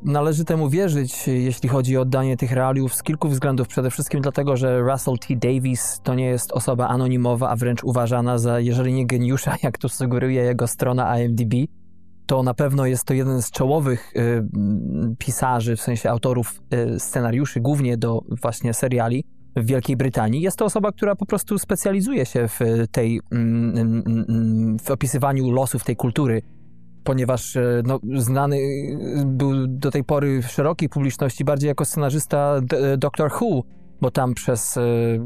[0.03, 3.69] należy temu wierzyć, jeśli chodzi o oddanie tych realiów z kilku względów.
[3.69, 5.37] Przede wszystkim dlatego, że Russell T.
[5.37, 9.89] Davis to nie jest osoba anonimowa, a wręcz uważana za, jeżeli nie geniusza, jak tu
[9.89, 11.55] sugeruje jego strona IMDb,
[12.27, 14.47] to na pewno jest to jeden z czołowych y,
[15.19, 16.63] pisarzy, w sensie autorów
[16.95, 19.25] y, scenariuszy, głównie do właśnie seriali
[19.57, 20.43] w Wielkiej Brytanii.
[20.43, 22.61] Jest to osoba, która po prostu specjalizuje się w
[22.91, 26.43] tej, mm, mm, mm, w opisywaniu losów tej kultury,
[27.05, 28.59] ponieważ e, no, znany
[29.27, 33.63] był do tej pory w szerokiej publiczności bardziej jako scenarzysta D- Doctor Who,
[34.01, 35.21] bo tam przez y,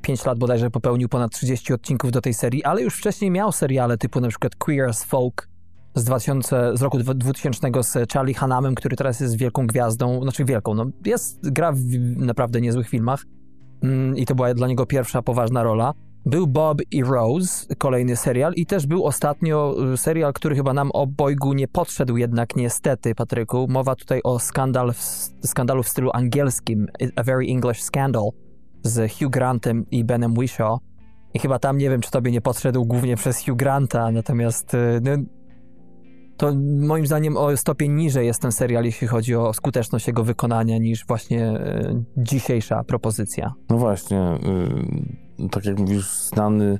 [0.00, 3.98] 5 lat bodajże popełnił ponad 30 odcinków do tej serii, ale już wcześniej miał seriale
[3.98, 5.48] typu na przykład Queer as Folk
[5.94, 10.74] z, 2000, z roku 2000 z Charlie Hanamem, który teraz jest wielką gwiazdą, znaczy wielką,
[10.74, 11.80] no jest, gra w
[12.16, 13.24] naprawdę niezłych filmach
[13.82, 15.94] mm, i to była dla niego pierwsza poważna rola.
[16.26, 20.90] Był Bob i Rose, kolejny serial i też był ostatnio y, serial, który chyba nam
[20.90, 23.66] obojgu nie podszedł jednak niestety, Patryku.
[23.68, 25.02] Mowa tutaj o skandal w,
[25.46, 28.30] skandalu w stylu angielskim, A Very English Scandal
[28.82, 30.78] z Hugh Grantem i Benem Wishaw.
[31.34, 35.00] I chyba tam nie wiem, czy tobie nie podszedł głównie przez Hugh Granta, natomiast y,
[35.02, 35.12] no,
[36.36, 40.78] to moim zdaniem o stopień niżej jest ten serial, jeśli chodzi o skuteczność jego wykonania,
[40.78, 43.52] niż właśnie y, dzisiejsza propozycja.
[43.70, 46.78] No właśnie, y, tak jak mówisz, znany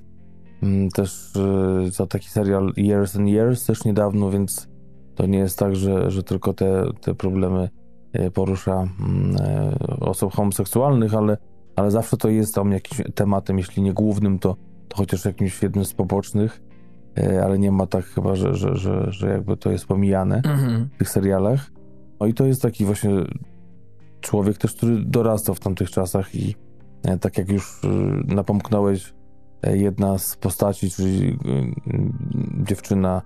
[0.62, 4.68] y, też y, za taki serial Years and Years też niedawno, więc
[5.14, 7.68] to nie jest tak, że, że tylko te, te problemy
[8.20, 11.36] y, porusza mm, y, osób homoseksualnych, ale,
[11.76, 14.56] ale zawsze to jest tam jakimś tematem, jeśli nie głównym, to,
[14.88, 16.60] to chociaż jakimś jednym z pobocznych.
[17.18, 20.88] E, ale nie ma tak chyba, że, że, że, że jakby to jest pomijane Mhm.
[20.94, 21.70] w tych serialach.
[22.20, 23.10] No i to jest taki właśnie
[24.20, 26.54] człowiek też, który dorastał w tamtych czasach i e,
[27.20, 27.88] tak jak już e,
[28.34, 29.14] napomknąłeś,
[29.62, 31.36] e, jedna z postaci, czyli e,
[32.64, 33.22] dziewczyna,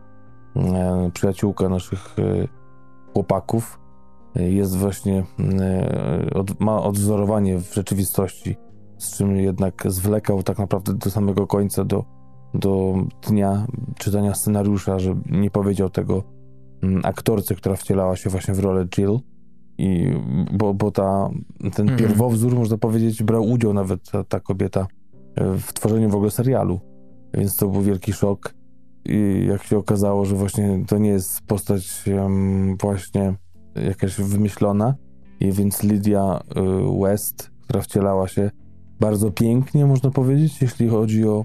[0.56, 2.48] e, przyjaciółka naszych e,
[3.12, 3.80] chłopaków,
[4.36, 8.56] e, jest właśnie, e, ma odwzorowanie w rzeczywistości,
[8.98, 12.04] z czym jednak zwlekał tak naprawdę do samego końca, do,
[12.54, 12.94] do
[13.28, 13.66] dnia
[13.98, 16.22] czytania scenariusza, że nie powiedział tego
[16.82, 19.18] mm, aktorce, która wcielała się właśnie w rolę Jill.
[19.78, 20.12] I,
[20.52, 21.30] bo, bo ta,
[21.74, 21.98] ten Mhm.
[21.98, 24.86] pierwowzór, można powiedzieć, brał udział nawet ta, ta kobieta
[25.34, 26.80] e, w tworzeniu w ogóle serialu.
[27.34, 28.54] Więc to był wielki szok.
[29.04, 33.34] I jak się okazało, że właśnie to nie jest postać em, właśnie
[33.88, 34.94] jakaś wymyślona.
[35.40, 38.50] I więc Lydia y, West, która wcielała się
[39.00, 41.44] bardzo pięknie, można powiedzieć, jeśli chodzi o,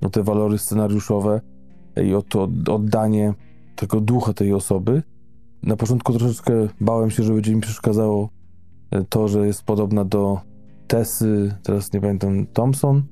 [0.00, 1.40] o te walory scenariuszowe
[2.04, 3.34] i o to oddanie
[3.76, 5.02] tego ducha tej osoby.
[5.62, 8.28] Na początku troszeczkę bałem się, że będzie mi przeszkadzało
[8.90, 10.40] e, to, że jest podobna do
[10.86, 13.02] Tessy, teraz nie pamiętam, Thompson,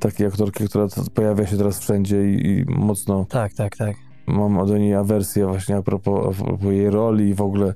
[0.00, 3.96] takiej aktorki, która pojawia się teraz wszędzie i, i mocno Tak, tak, tak.
[4.26, 7.74] mam do niej awersję właśnie a propos, a propos jej roli i w ogóle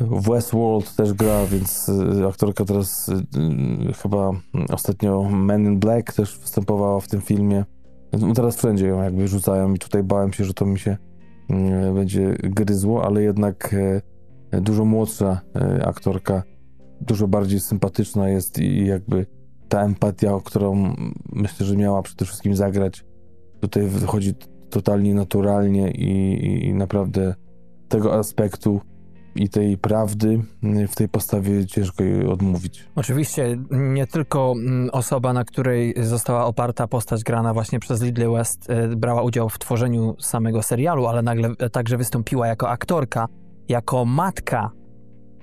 [0.00, 4.30] w Westworld też gra, więc y, aktorka teraz y, chyba
[4.70, 7.64] ostatnio Men in Black też występowała w tym filmie.
[8.12, 10.96] No teraz wszędzie ją jakby rzucają i tutaj bałem się, że to mi się
[11.94, 13.72] będzie gryzło, ale jednak
[14.54, 15.40] y, dużo młodsza
[15.78, 16.42] y, aktorka,
[17.00, 19.26] dużo bardziej sympatyczna jest i jakby
[19.68, 20.94] ta empatia, którą
[21.32, 23.04] myślę, że miała przede wszystkim zagrać,
[23.60, 24.34] tutaj wychodzi
[24.70, 27.34] totalnie naturalnie i, i naprawdę
[27.88, 28.80] tego aspektu
[29.34, 32.84] i tej prawdy y, w tej postawie ciężko jej odmówić.
[32.96, 38.70] Oczywiście nie tylko mm, osoba, na której została oparta postać grana właśnie przez Lidley West,
[38.70, 43.26] e, brała udział w tworzeniu samego serialu, ale nagle e, także wystąpiła jako aktorka,
[43.68, 44.70] jako matka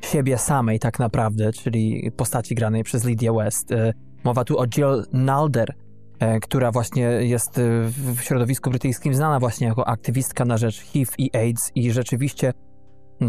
[0.01, 3.71] siebie samej tak naprawdę, czyli postaci granej przez Lydia West.
[3.71, 5.73] E, Mowa tu o Jill Nalder,
[6.41, 11.71] która właśnie jest w środowisku brytyjskim znana właśnie jako aktywistka na rzecz HIV i AIDS
[11.75, 12.53] i rzeczywiście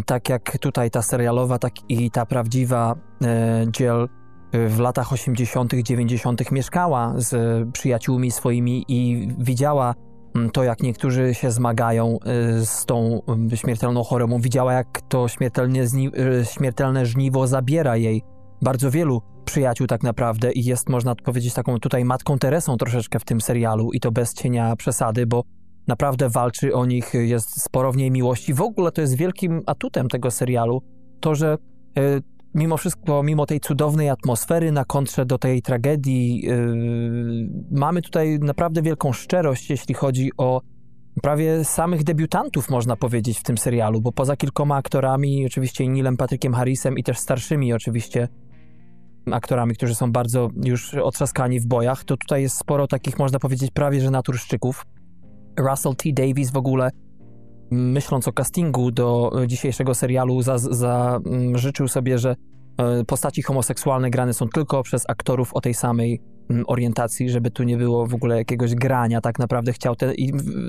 [0.05, 4.07] tak jak tutaj ta serialowa, tak i ta prawdziwa e, Jill
[4.51, 6.51] e, w latach 80., 90.
[6.51, 7.33] mieszkała z
[7.71, 9.95] przyjaciółmi swoimi i widziała
[10.35, 14.39] mm, to, jak niektórzy się zmagają e, z tą mm, śmiertelną chorobą.
[14.39, 18.23] Widziała, jak to śmiertelnie zni- e, śmiertelne żniwo zabiera jej
[18.61, 23.25] bardzo wielu przyjaciół tak naprawdę i jest, można powiedzieć, taką tutaj matką Teresą troszeczkę w
[23.25, 25.43] tym serialu i to bez cienia przesady, bo
[25.89, 28.53] naprawdę walczy o nich, jest sporo w niej miłości.
[28.53, 30.81] W ogóle to jest wielkim atutem tego serialu,
[31.19, 31.57] to, że
[31.97, 32.19] e,
[32.55, 36.55] mimo wszystko, mimo tej cudownej atmosfery na kontrze do tej tragedii, e,
[37.71, 40.61] mamy tutaj naprawdę wielką szczerość, jeśli chodzi o
[41.21, 46.53] prawie samych debiutantów, można powiedzieć, w tym serialu, bo poza kilkoma aktorami, oczywiście Nilem Patrykiem
[46.53, 48.27] Harrisem i też starszymi oczywiście
[49.31, 53.71] aktorami, którzy są bardzo już otrzaskani w bojach, to tutaj jest sporo takich, można powiedzieć,
[53.71, 54.85] prawie że naturszczyków.
[55.59, 56.09] Russell T.
[56.13, 56.89] Davies w ogóle,
[57.71, 62.35] myśląc o castingu do e, dzisiejszego serialu, za, za, mm, sobie, że
[62.77, 67.63] e, postaci homoseksualne grane są tylko przez aktorów o tej samej mm, orientacji, żeby tu
[67.63, 70.13] nie było w ogóle jakiegoś grania, tak naprawdę chciał tę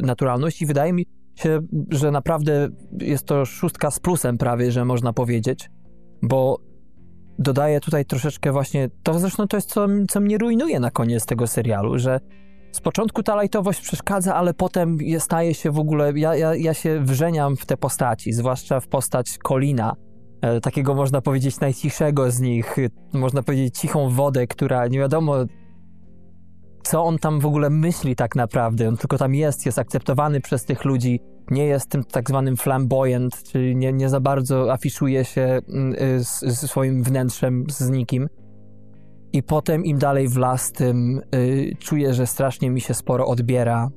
[0.03, 2.69] naturalność i wydaje mi się, że naprawdę
[3.01, 5.71] jest to szóstka z plusem prawie, że można powiedzieć,
[6.23, 6.59] bo
[7.39, 11.47] dodaje tutaj troszeczkę właśnie, to zresztą to jest co, co mnie rujnuje na koniec tego
[11.47, 12.21] serialu, że
[12.73, 16.75] z początku ta lajtowość przeszkadza, ale potem je- staje się w ogóle, ja, ja, ja
[16.75, 19.97] się wrzeniam w te postaci, zwłaszcza w postać Colina,
[20.43, 25.35] e, takiego można powiedzieć najcichszego z nich, e, można powiedzieć cichą wodę, która nie wiadomo
[26.83, 28.89] co on tam w ogóle myśli tak naprawdę.
[28.89, 33.43] On tylko tam jest, jest akceptowany przez tych ludzi, nie jest tym tak zwanym flamboyant,
[33.43, 38.29] czyli nie, nie za bardzo afiszuje się mm, y, z, swoim wnętrzem z nikim.
[39.33, 43.91] I potem im dalej w las, tym y, czuję, że strasznie mi się sporo odbiera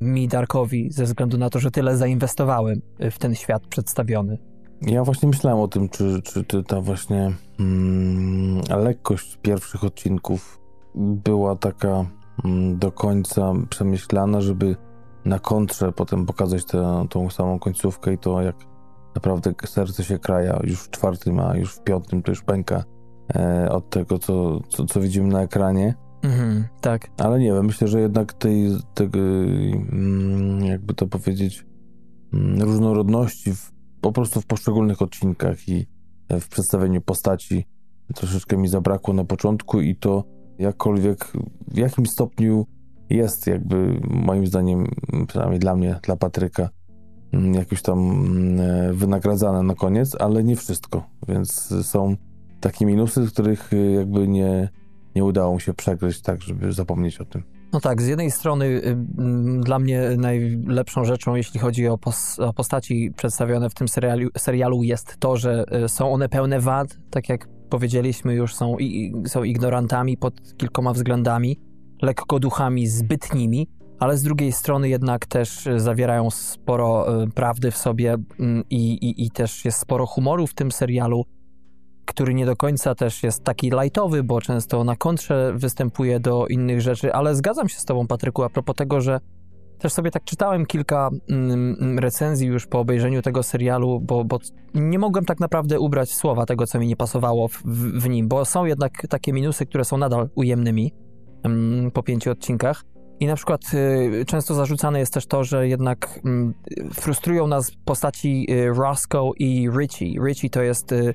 [0.00, 4.38] mi, Darkowi, ze względu na to, że tyle zainwestowałem y, w ten świat przedstawiony.
[4.82, 10.60] Ja właśnie myślałem o tym, czy, czy, czy ta właśnie mm, lekkość pierwszych odcinków
[10.94, 12.04] była taka
[12.44, 14.76] mm, do końca przemyślana, żeby
[15.24, 18.56] na kontrze potem pokazać tę, tą samą końcówkę i to jak
[19.14, 22.84] naprawdę serce się kraja już w czwartym, a już w piątym to już pęka
[23.34, 25.94] e, od tego, co, co, co, widzimy na ekranie.
[26.22, 27.10] Mhm, tak.
[27.18, 31.66] Ale nie wiem, myślę, że jednak tej, tego, mm, jakby to powiedzieć,
[32.32, 35.86] mm, różnorodności w, po prostu w poszczególnych odcinkach i
[36.30, 37.66] w przedstawieniu postaci
[38.14, 40.24] troszeczkę mi zabrakło na początku i to
[40.58, 41.32] jakkolwiek
[41.68, 42.66] w jakim stopniu
[43.10, 44.86] jest jakby moim zdaniem,
[45.28, 46.68] przynajmniej dla mnie, dla Patryka,
[47.32, 52.16] mm, jakoś tam mm, wynagradzane na koniec, ale nie wszystko, więc są
[52.60, 54.68] takie minusy, których y, jakby nie,
[55.14, 57.42] nie udało mu się przegryźć tak, żeby zapomnieć o tym.
[57.72, 58.96] No tak, z jednej strony y,
[59.60, 64.82] dla mnie najlepszą rzeczą, jeśli chodzi o, pos o postaci przedstawione w tym serialu, serialu,
[64.82, 69.42] jest to, że y, są one pełne wad, tak jak powiedzieliśmy już, są, i, są
[69.44, 71.60] ignorantami pod kilkoma względami,
[72.02, 78.64] lekko duchami zbytnimi, ale z drugiej strony jednak też zawierają sporo prawdy w sobie mm,
[78.70, 81.24] i, i, i też jest sporo humoru w tym serialu,
[82.06, 86.80] który nie do końca też jest taki lightowy, bo często na kontrze występuje do innych
[86.80, 89.20] rzeczy, ale zgadzam się z tobą, Patryku, a propos tego, że
[89.78, 94.38] też sobie tak czytałem kilka mm, mm, recenzji już po obejrzeniu tego serialu, bo, bo
[94.74, 97.62] nie mogłem tak naprawdę ubrać słowa tego, co mi nie pasowało w,
[98.02, 100.92] w, nim, bo są jednak takie minusy, które są nadal ujemnymi
[101.42, 102.84] mm, po pięciu odcinkach.
[103.20, 106.20] I na przykład y, często zarzucane jest też to, że jednak
[106.94, 110.20] frustrują nas postaci y, Roscoe i Richie.
[110.26, 111.14] Richie to jest y,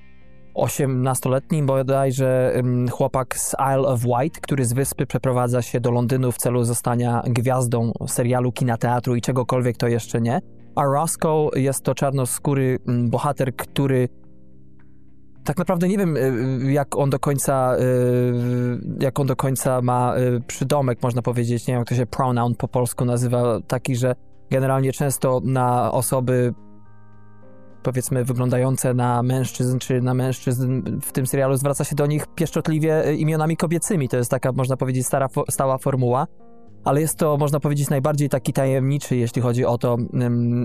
[0.56, 2.62] 18-letni bodajże
[2.92, 7.24] chłopak z Isle of Wight, który z wyspy przeprowadza się do Londynu w celu zostania
[7.26, 10.42] gwiazdą serialu, kina, teatru i czegokolwiek to jeszcze nie.
[10.76, 14.10] A Roscoe jest to czarnoskóry bohater, który
[15.44, 17.84] tak naprawdę nie wiem, y, jak on do końca, y,
[19.00, 22.56] jak on do końca ma y, przydomek, można powiedzieć, nie wiem, jak to się pronoun
[22.56, 24.16] po polsku nazywa, taki, że
[24.52, 26.54] generalnie często na osoby
[27.84, 33.06] powiedzmy wyglądające na mężczyzn czy na mężczyzn w tym serialu zwraca się do nich pieszczotliwie
[33.06, 34.10] e, imionami kobiecymi.
[34.10, 36.28] To jest taka, można powiedzieć, stara, stała formuła.
[36.84, 39.98] Ale jest to, można powiedzieć, najbardziej taki tajemniczy, jeśli chodzi o to,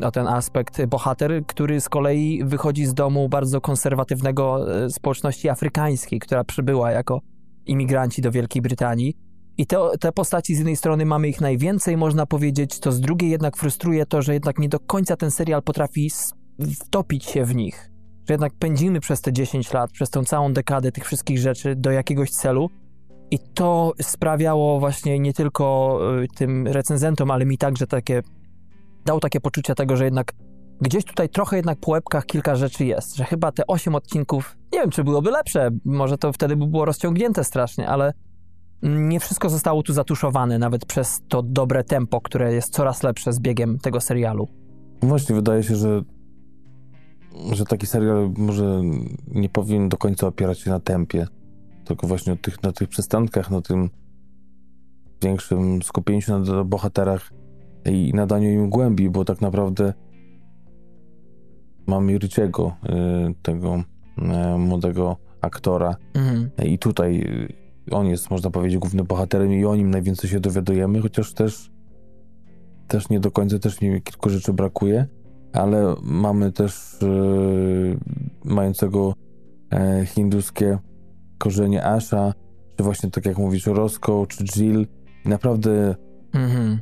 [0.03, 6.19] o ten aspekt bohater, który z kolei wychodzi z domu bardzo konserwatywnego e, społeczności afrykańskiej,
[6.19, 7.21] która przybyła jako
[7.67, 9.15] imigranci do Wielkiej Brytanii.
[9.59, 13.31] I te, te postaci z jednej strony mamy ich najwięcej, można powiedzieć, to z drugiej
[13.31, 16.11] jednak frustruje to, że jednak nie do końca ten serial potrafi
[16.75, 17.91] wtopić się w nich.
[18.29, 21.91] Że jednak pędzimy przez te 10 lat, przez tą całą dekadę tych wszystkich rzeczy do
[21.91, 22.71] jakiegoś celu.
[23.31, 28.23] I to sprawiało właśnie nie tylko y, tym recenzentom, ale mi także takie,
[29.05, 30.33] dało takie poczucie tego, że jednak
[30.81, 34.81] gdzieś tutaj trochę jednak po łebkach kilka rzeczy jest, że chyba te 8 odcinków, nie
[34.81, 38.13] wiem czy byłoby lepsze, może to wtedy by było rozciągnięte strasznie, ale
[38.83, 43.41] nie wszystko zostało tu zatuszowane, nawet przez to dobre tempo, które jest coraz lepsze z
[43.41, 44.49] biegiem tego serialu.
[45.03, 46.03] Właśnie, wydaje się, że
[47.53, 48.83] że taki serial może
[49.29, 51.27] nie powinien do końca opierać się na tempie,
[51.85, 53.91] tylko właśnie tych, na tych przystankach, na tym
[55.23, 57.33] większym skupieniu się na bohaterach
[57.85, 59.95] i nadaniu im głębi, bo tak naprawdę
[61.87, 62.77] mamy Ryciego,
[63.31, 63.85] y, tego
[64.55, 66.51] y, młodego aktora mhm.
[66.65, 67.25] i tutaj
[67.91, 71.71] on jest, można powiedzieć, głównym bohaterem i o nim najwięcej się dowiadujemy, chociaż też
[72.89, 75.07] też nie do końca, też mi kilku rzeczy brakuje
[75.57, 77.99] ale mamy też yy,
[78.45, 79.15] mającego
[79.73, 80.79] e, hinduskie
[81.39, 82.33] korzenie Asha,
[82.77, 84.87] czy właśnie tak jak mówisz, Roscoe, czy Jill.
[85.25, 85.95] I naprawdę
[86.33, 86.77] mm-hmm.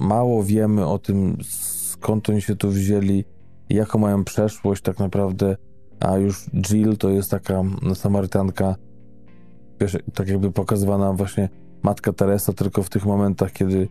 [0.00, 3.24] mało wiemy o tym, skąd oni się tu wzięli,
[3.70, 5.56] jaką mają przeszłość tak naprawdę,
[6.00, 7.62] a już Jill to jest taka
[7.94, 8.74] Samarytanka,
[9.80, 11.48] wiesz, tak jakby pokazywana właśnie
[11.82, 13.88] Matka Teresa, tylko w tych momentach, kiedy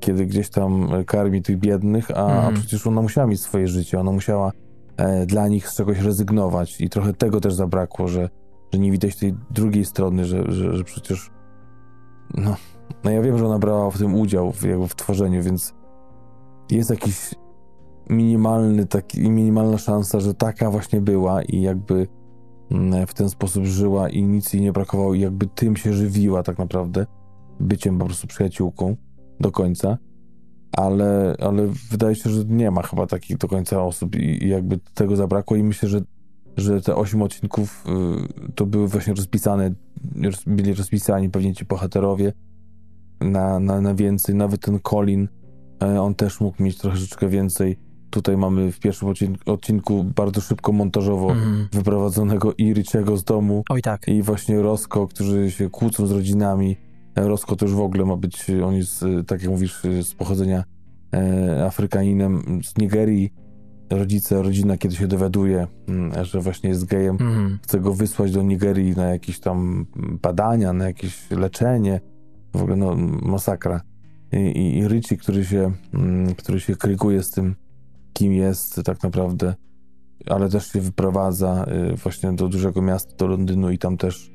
[0.00, 2.46] kiedy gdzieś tam karmi tych biednych, a, mhm.
[2.46, 4.52] a przecież ona musiała mieć swoje życie, ona musiała
[4.96, 8.28] e, dla nich z czegoś rezygnować i trochę tego też zabrakło, że,
[8.72, 11.30] że nie widać tej drugiej strony, że, że, że przecież
[12.34, 12.56] no,
[13.04, 15.74] no ja wiem, że ona brała w tym udział, w, jakby w tworzeniu, więc
[16.70, 17.34] jest jakiś
[18.10, 22.06] minimalny taki, minimalna szansa, że taka właśnie była i jakby
[22.70, 26.42] mm, w ten sposób żyła i nic jej nie brakowało i jakby tym się żywiła
[26.42, 27.06] tak naprawdę,
[27.60, 28.96] byciem po prostu przyjaciółką
[29.40, 29.98] do końca.
[30.72, 34.78] Ale, ale wydaje się, że nie ma chyba takich do końca osób i, i jakby
[34.94, 36.00] tego zabrakło i myślę, że,
[36.56, 37.84] że te osiem odcinków
[38.48, 39.74] y, to były właśnie rozpisane,
[40.22, 42.32] roz, byli rozpisani pewnie ci bohaterowie
[43.20, 45.28] na, na, na więcej, nawet ten Colin,
[45.82, 47.76] y, on też mógł mieć troszeczkę więcej
[48.10, 49.14] Tutaj mamy w pierwszym
[49.46, 51.68] odcinku bardzo szybko montażowo mm.
[51.72, 53.64] wyprowadzonego i Richiego z domu.
[53.68, 54.08] Oj tak.
[54.08, 56.76] I właśnie Rosco, którzy się kłócą z rodzinami.
[57.16, 60.64] Rosco to już w ogóle ma być, on jest, tak jak mówisz, z pochodzenia
[61.14, 63.32] e, Afrykaninem z Nigerii.
[63.90, 67.58] Rodzice, rodzina, kiedy się dowiaduje, mm, że właśnie jest gejem, mm.
[67.62, 69.86] chce go wysłać do Nigerii na jakieś tam
[70.22, 72.00] badania, na jakieś leczenie.
[72.54, 73.80] W ogóle no, masakra.
[74.32, 77.54] I, i, i Richie, który się, mm, który się kryguje z tym
[78.12, 79.54] kim jest tak naprawdę,
[80.26, 84.30] ale też się wyprowadza y, właśnie do dużego miasta, do Londynu i tam też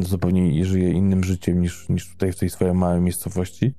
[0.00, 3.74] zupełnie żyje innym życiem niż, niż tutaj w tej swojej małej miejscowości.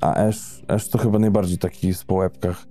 [0.00, 2.66] A Ash, Ash to chyba najbardziej taki w połebkach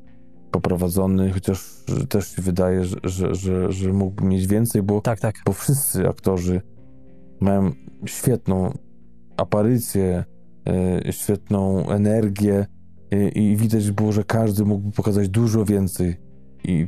[0.51, 5.35] poprowadzony, chociaż też się wydaje, że, że, że, że mógłby mieć więcej, bo, tak, tak.
[5.45, 6.61] bo wszyscy aktorzy
[7.39, 7.71] mają
[8.05, 8.73] świetną
[9.37, 10.23] aparycję,
[11.05, 12.65] yy, świetną energię,
[13.35, 16.15] i widać było, że każdy mógłby pokazać dużo więcej.
[16.63, 16.87] I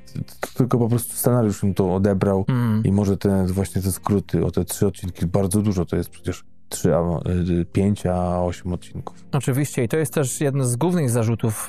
[0.54, 2.84] tylko po prostu scenariusz im to odebrał mm.
[2.84, 6.44] i może te właśnie te skróty o te trzy odcinki, bardzo dużo to jest przecież
[6.70, 7.20] trzy, a
[7.60, 9.26] y, pięć, a osiem odcinków.
[9.32, 11.68] Oczywiście i to jest też jeden z głównych zarzutów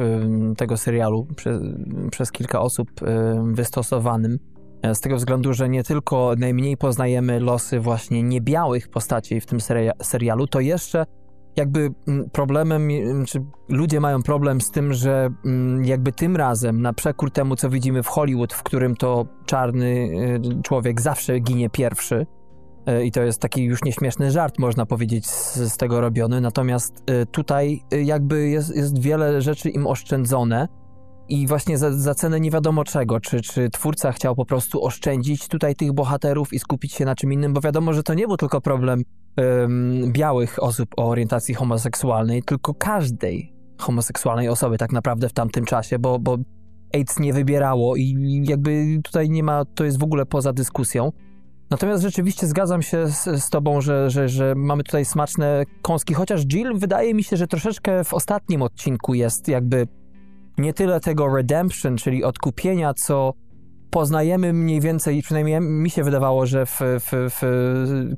[0.57, 1.63] tego serialu przez,
[2.11, 2.91] przez kilka osób
[3.53, 4.39] wystosowanym.
[4.85, 9.59] E, z tego względu, że nie tylko najmniej poznajemy losy właśnie niebiałych postaci w tym
[10.03, 11.07] serialu, to jeszcze
[11.57, 16.83] jakby mm, problemem, mm, czy ludzie mają problem z tym, że mm, jakby tym razem,
[16.83, 21.71] na przekór temu, co widzimy w Hollywood, w którym to czarny y, człowiek zawsze ginie
[21.71, 22.27] pierwszy,
[22.89, 26.41] y, i to jest taki już nieśmieszny żart, można powiedzieć, z, z tego robiony.
[26.41, 30.69] Natomiast y, tutaj jakby jest, jest wiele rzeczy im oszczędzone
[31.29, 33.21] i właśnie za, za cenę nie wiadomo czego.
[33.21, 37.33] Czy, czy twórca chciał po prostu oszczędzić tutaj tych bohaterów i skupić się na czym
[37.33, 39.03] innym, bo wiadomo, że to nie był tylko problem
[39.37, 45.99] um, białych osób o orientacji homoseksualnej, tylko każdej homoseksualnej osoby tak naprawdę w tamtym czasie,
[45.99, 46.39] bo, bo
[46.95, 51.13] AIDS nie wybierało i jakby tutaj nie ma, to jest w ogóle poza dyskusją.
[51.71, 56.47] Natomiast rzeczywiście zgadzam się z, z tobą, że, że, że mamy tutaj smaczne kąski, chociaż
[56.47, 59.89] Jill wydaje mi się, że troszeczkę w ostatnim odcinku jest jakby
[60.59, 63.33] nie tyle tego redemption, czyli odkupienia, co
[63.95, 67.43] poznajemy mniej więcej, przynajmniej mi się wydawało, że w, w, w,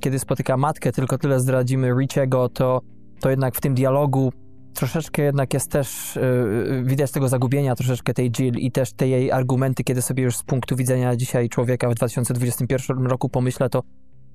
[0.00, 2.80] kiedy spotyka matkę, tylko tyle zdradzimy Richiego, to,
[3.20, 4.32] to jednak w tym dialogu
[4.74, 6.18] troszeczkę jednak jest też,
[6.70, 10.36] yy, widać tego zagubienia troszeczkę tej Jill i też te jej argumenty, kiedy sobie już
[10.36, 13.82] z punktu widzenia dzisiaj człowieka w 2021 roku pomyślę, to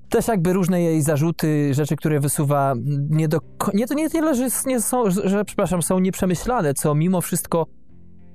[0.08, 2.74] też jakby różne jej zarzuty, rzeczy, które wysuwa,
[3.10, 3.38] nie, do,
[3.74, 7.66] nie to nie tyle, że, nie są, że przepraszam, są nieprzemyślane, co mimo wszystko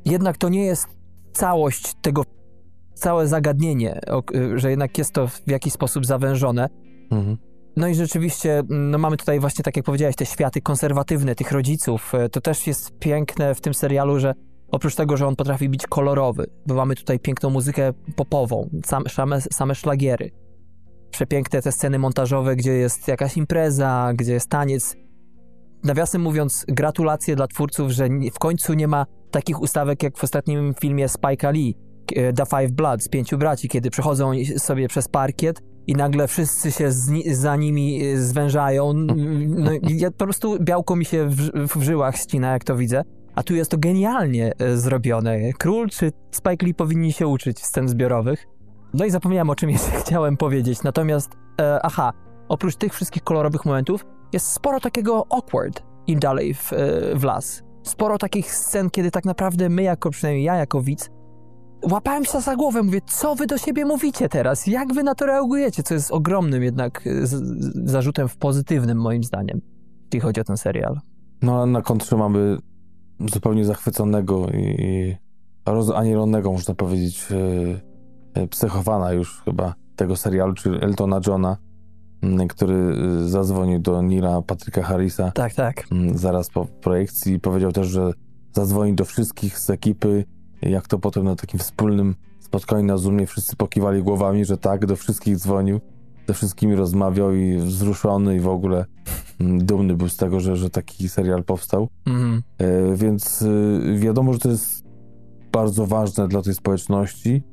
[0.05, 0.87] jednak to nie jest
[1.33, 2.23] całość tego,
[2.97, 3.99] całe zagadnienie,
[4.55, 6.69] że jednak jest to w jakiś sposób zawężone.
[7.11, 7.37] Mhm.
[7.77, 12.15] No i rzeczywiście, no mamy tutaj właśnie, tak jak powiedziałeś, te światy konserwatywne tych rodziców.
[12.15, 14.33] E, to też jest piękne w tym serialu, że
[14.71, 18.69] oprócz tego, że on potrafi być kolorowy, bo mamy tutaj piękną muzykę popową,
[19.09, 20.31] same, same szlagiery.
[21.11, 24.95] Przepiękne te sceny montażowe, gdzie jest jakaś impreza, gdzie jest taniec.
[25.83, 30.73] Nawiasem mówiąc, gratulacje dla twórców, że w końcu nie ma takich ustawek jak w ostatnim
[30.81, 31.75] filmie Spike'a Lee,
[32.35, 36.91] The Five Bloods, Pięciu Braci, kiedy przechodzą sobie przez parkiet i nagle wszyscy się
[37.31, 38.93] za nimi e, zwężają.
[38.93, 43.03] No, ja, po prostu białko mi się w, w żyłach ścina, jak to widzę.
[43.35, 45.53] A tu jest to genialnie e, zrobione.
[45.53, 48.45] Król czy Spike Lee powinni się uczyć scen zbiorowych.
[48.93, 50.83] No i zapomniałem, o czym jeszcze chciałem powiedzieć.
[50.83, 51.29] Natomiast,
[51.61, 52.13] e, aha,
[52.49, 56.71] oprócz tych wszystkich kolorowych momentów, jest sporo takiego awkward im dalej w,
[57.15, 61.09] w las sporo takich scen, kiedy tak naprawdę my, jako przynajmniej ja, jako widz,
[61.91, 64.67] łapałem się za głowę, mówię, co wy do siebie mówicie teraz?
[64.67, 65.83] Jak wy na to reagujecie?
[65.83, 67.11] Co jest ogromnym jednak e,
[67.85, 69.61] zarzutem w pozytywnym, moim zdaniem,
[70.03, 70.99] jeśli chodzi o ten serial.
[71.41, 72.57] No, a na kontrze mamy
[73.33, 75.15] zupełnie zachwyconego i
[75.65, 77.27] rozanielonego, można powiedzieć,
[78.33, 81.57] e, psychowana już chyba tego serialu, czyli Eltona Johna,
[82.49, 82.95] który
[83.29, 85.31] zadzwonił do Nila Patryka Harrisa.
[85.31, 85.87] Tak, tak.
[86.15, 88.11] Zaraz po projekcji i powiedział też, że
[88.53, 90.25] zadzwoni do wszystkich z ekipy.
[90.61, 94.95] Jak to potem na takim wspólnym spotkaniu na Zoomie wszyscy pokiwali głowami, że tak, do
[94.95, 95.79] wszystkich dzwonił,
[96.27, 98.85] ze wszystkimi rozmawiał i wzruszony i w ogóle
[99.39, 101.87] mm, dumny był z tego, że, że taki serial powstał.
[102.05, 102.43] Mhm.
[102.57, 104.83] E, więc y, wiadomo, że to jest
[105.51, 107.43] bardzo ważne dla tej społeczności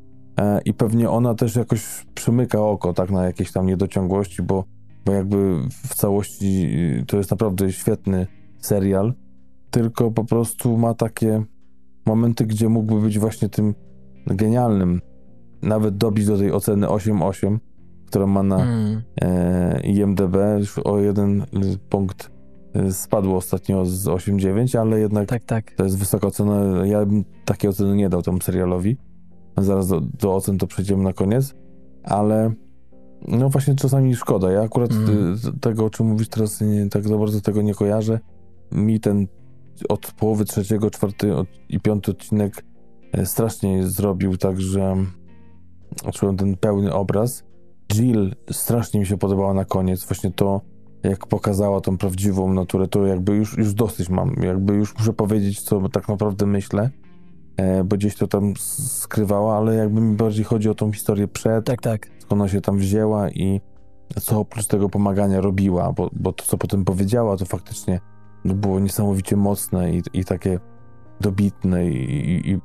[0.41, 4.65] e, i pewnie ona też jakoś przymyka oko tak na jakieś tam niedociągłości, bo,
[5.05, 6.67] bo jakby w całości
[7.01, 8.27] y, to jest naprawdę świetny
[8.61, 9.15] serial,
[9.71, 11.45] tylko po prostu ma takie
[12.07, 13.75] momenty, gdzie mógłby być właśnie tym
[14.27, 15.01] genialnym,
[15.63, 17.59] nawet dobić do tej oceny 8.8,
[18.07, 19.03] która ma na Mm.
[19.21, 21.47] e, IMDB już o jeden y,
[21.89, 22.31] punkt
[22.77, 25.71] y, spadło ostatnio z 8.9, ale jednak Tak, tak.
[25.77, 26.87] to jest wysoka ocena.
[26.87, 28.97] Ja bym takiej oceny nie dał temu serialowi.
[29.59, 31.55] Zaraz do, do ocen to przejdziemy na koniec,
[32.05, 32.53] ale
[33.29, 34.51] no właśnie czasami szkoda.
[34.53, 35.35] Ja akurat Mm.
[35.57, 38.21] y, tego, o czym mówisz teraz, nie, tak za bardzo tego nie kojarzę.
[38.73, 39.27] Mi ten
[39.89, 41.33] od połowy trzeciego, czwarty
[41.69, 42.65] i piąty odcinek
[43.13, 44.97] e, strasznie zrobił tak, że
[46.13, 47.45] czułem ten pełny obraz.
[47.93, 50.05] Jill strasznie mi się podobała na koniec.
[50.07, 50.61] Właśnie to,
[51.03, 54.35] jak pokazała tą prawdziwą naturę, to jakby już, już dosyć mam.
[54.43, 56.91] Jakby już muszę powiedzieć, co tak naprawdę myślę,
[57.57, 61.65] e, bo gdzieś to tam skrywała, ale jakby mi bardziej chodzi o tą historię przed,
[61.65, 62.07] Tak, tak.
[62.19, 63.61] skąd ona się tam wzięła i
[64.23, 68.01] co oprócz tego pomagania robiła, bo, bo to, co potem powiedziała, to faktycznie
[68.45, 70.61] było niesamowicie mocne i, i takie
[71.21, 72.61] dobitne i, i,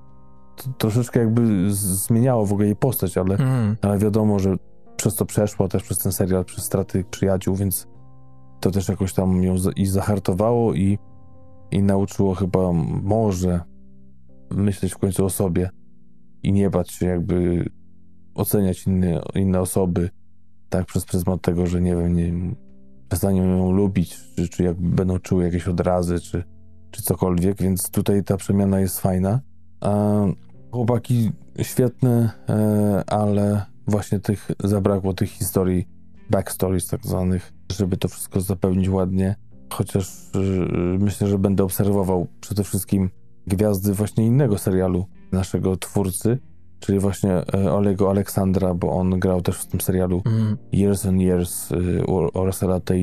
[0.77, 3.75] troszeczkę jakby zmieniało w ogóle jej postać, ale Mm.
[3.81, 4.55] ale wiadomo, że
[4.95, 7.87] przez to przeszła też przez ten serial, przez straty przyjaciół, więc
[8.59, 10.97] to też jakoś tam ją i zahartowało i,
[11.71, 12.73] i nauczyło chyba
[13.03, 13.61] może
[14.51, 15.69] myśleć w końcu o sobie
[16.43, 17.65] i nie bać się jakby
[18.35, 20.09] oceniać inne, inne osoby
[20.69, 22.55] tak przez pryzmat tego, że nie wiem, nie,
[23.09, 26.43] przestanią ją lubić, czy, czy jakby będą czuły jakieś odrazy, czy,
[26.91, 29.39] czy cokolwiek, więc tutaj ta przemiana jest fajna.
[30.71, 31.31] Chłopaki
[31.61, 35.87] świetne, e, ale właśnie tych zabrakło tych historii,
[36.29, 39.35] backstories tak zwanych, żeby to wszystko zapełnić ładnie.
[39.73, 40.39] Chociaż e,
[40.99, 43.09] myślę, że będę obserwował przede wszystkim
[43.47, 46.39] gwiazdy właśnie innego serialu naszego twórcy,
[46.79, 50.57] czyli właśnie e, Olego Aleksandra, bo on grał też w tym serialu Mm.
[50.73, 51.69] Years and Years
[52.07, 52.93] u- oraz T.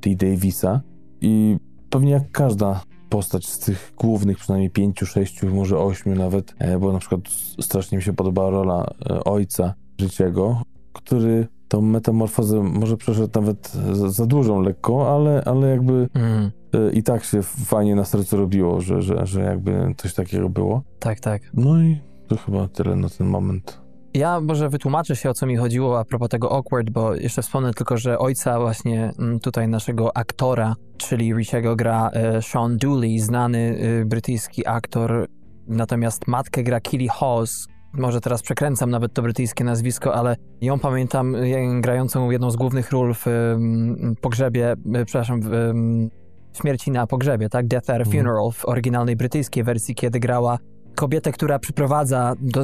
[0.00, 0.10] T.
[0.16, 0.80] Davisa
[1.20, 1.56] i
[1.90, 6.92] pewnie jak każda postać z tych głównych, przynajmniej pięciu, sześciu, może ośmiu nawet, e, bo
[6.92, 7.20] na przykład
[7.60, 10.62] strasznie mi się podobała rola e, ojca życiego,
[10.92, 16.50] który tą metamorfozę może przeszedł nawet za, za dużą lekko, ale, ale jakby Mm.
[16.74, 20.82] e, i tak się fajnie na sercu robiło, że, że, że jakby coś takiego było.
[20.98, 21.42] Tak, tak.
[21.54, 23.86] No i to chyba tyle na ten moment.
[24.14, 27.74] Ja może wytłumaczę się, o co mi chodziło a propos tego awkward, bo jeszcze wspomnę
[27.74, 33.78] tylko, że ojca właśnie mm, tutaj naszego aktora, czyli Richiego gra e, Sean Dooley, znany
[34.00, 35.26] e, brytyjski aktor,
[35.68, 37.66] natomiast matkę gra Killy Hawes.
[37.92, 42.92] Może teraz przekręcam nawet to brytyjskie nazwisko, ale ją pamiętam e, grającą jedną z głównych
[42.92, 46.10] ról w em, pogrzebie, e, przepraszam, w em,
[46.52, 47.66] śmierci na pogrzebie, tak?
[47.66, 48.16] Death at a Mhm.
[48.16, 50.58] Funeral w oryginalnej brytyjskiej wersji, kiedy grała
[50.96, 52.62] kobietę, która przyprowadza, do,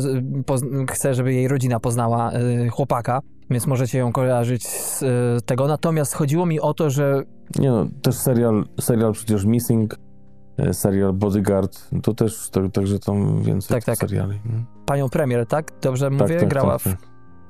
[0.91, 3.20] chce, żeby jej rodzina poznała y, chłopaka,
[3.51, 5.07] więc możecie ją kojarzyć z y,
[5.47, 5.66] tego.
[5.68, 7.22] Natomiast chodziło mi o to, że
[7.59, 9.95] Nie no, też serial, serial przecież Missing,
[10.59, 13.99] e, serial Bodyguard, to też, to, także tam więcej Tak, tak.
[13.99, 14.41] seriali.
[14.87, 15.72] Panią premier, tak?
[15.83, 16.41] Dobrze Tak, mówię?
[16.41, 16.99] tak, Grała tak, w, tak.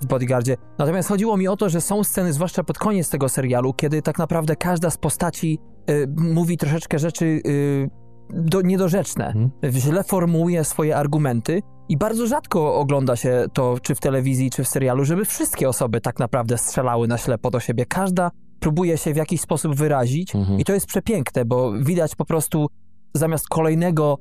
[0.01, 0.57] w Bodyguardzie.
[0.79, 4.19] Natomiast chodziło mi o to, że są sceny, zwłaszcza pod koniec tego serialu, kiedy tak
[4.19, 5.59] naprawdę każda z postaci
[5.91, 7.91] y, mówi troszeczkę rzeczy y,
[8.33, 9.27] do, niedorzeczne.
[9.27, 9.51] Mhm.
[9.73, 14.69] Źle formułuje swoje argumenty i bardzo rzadko ogląda się to, czy w telewizji, czy w
[14.69, 17.87] serialu, żeby wszystkie osoby tak naprawdę strzelały na ślepo do siebie.
[17.87, 18.31] Każda
[18.61, 20.61] próbuje się w jakiś sposób wyrazić Mhm.
[20.61, 22.67] i to jest przepiękne, bo widać po prostu
[23.15, 24.19] zamiast kolejnego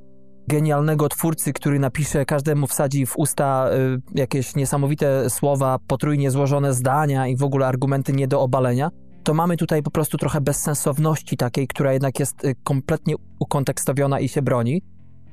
[0.48, 7.28] genialnego twórcy, który napisze, każdemu wsadzi w usta y, jakieś niesamowite słowa, potrójnie złożone zdania
[7.28, 8.90] i w ogóle argumenty nie do obalenia,
[9.24, 14.30] to mamy tutaj po prostu trochę bezsensowności takiej, która jednak jest y, kompletnie ukontekstowiona i
[14.30, 14.82] się broni.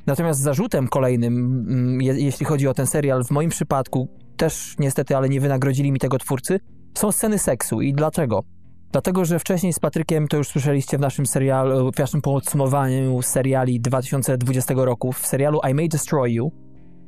[0.07, 1.34] Natomiast zarzutem kolejnym,
[1.68, 5.93] mm, je, jeśli chodzi o ten serial, w moim przypadku też niestety, ale nie wynagrodzili
[5.93, 6.61] mi tego twórcy,
[6.95, 7.80] są sceny seksu.
[7.80, 8.45] I dlaczego?
[8.93, 13.80] Dlatego, że wcześniej z Patrykiem, to już słyszeliście w naszym serialu, w naszym podsumowaniu seriali
[13.80, 16.53] 2020 roku, w serialu I May Destroy You,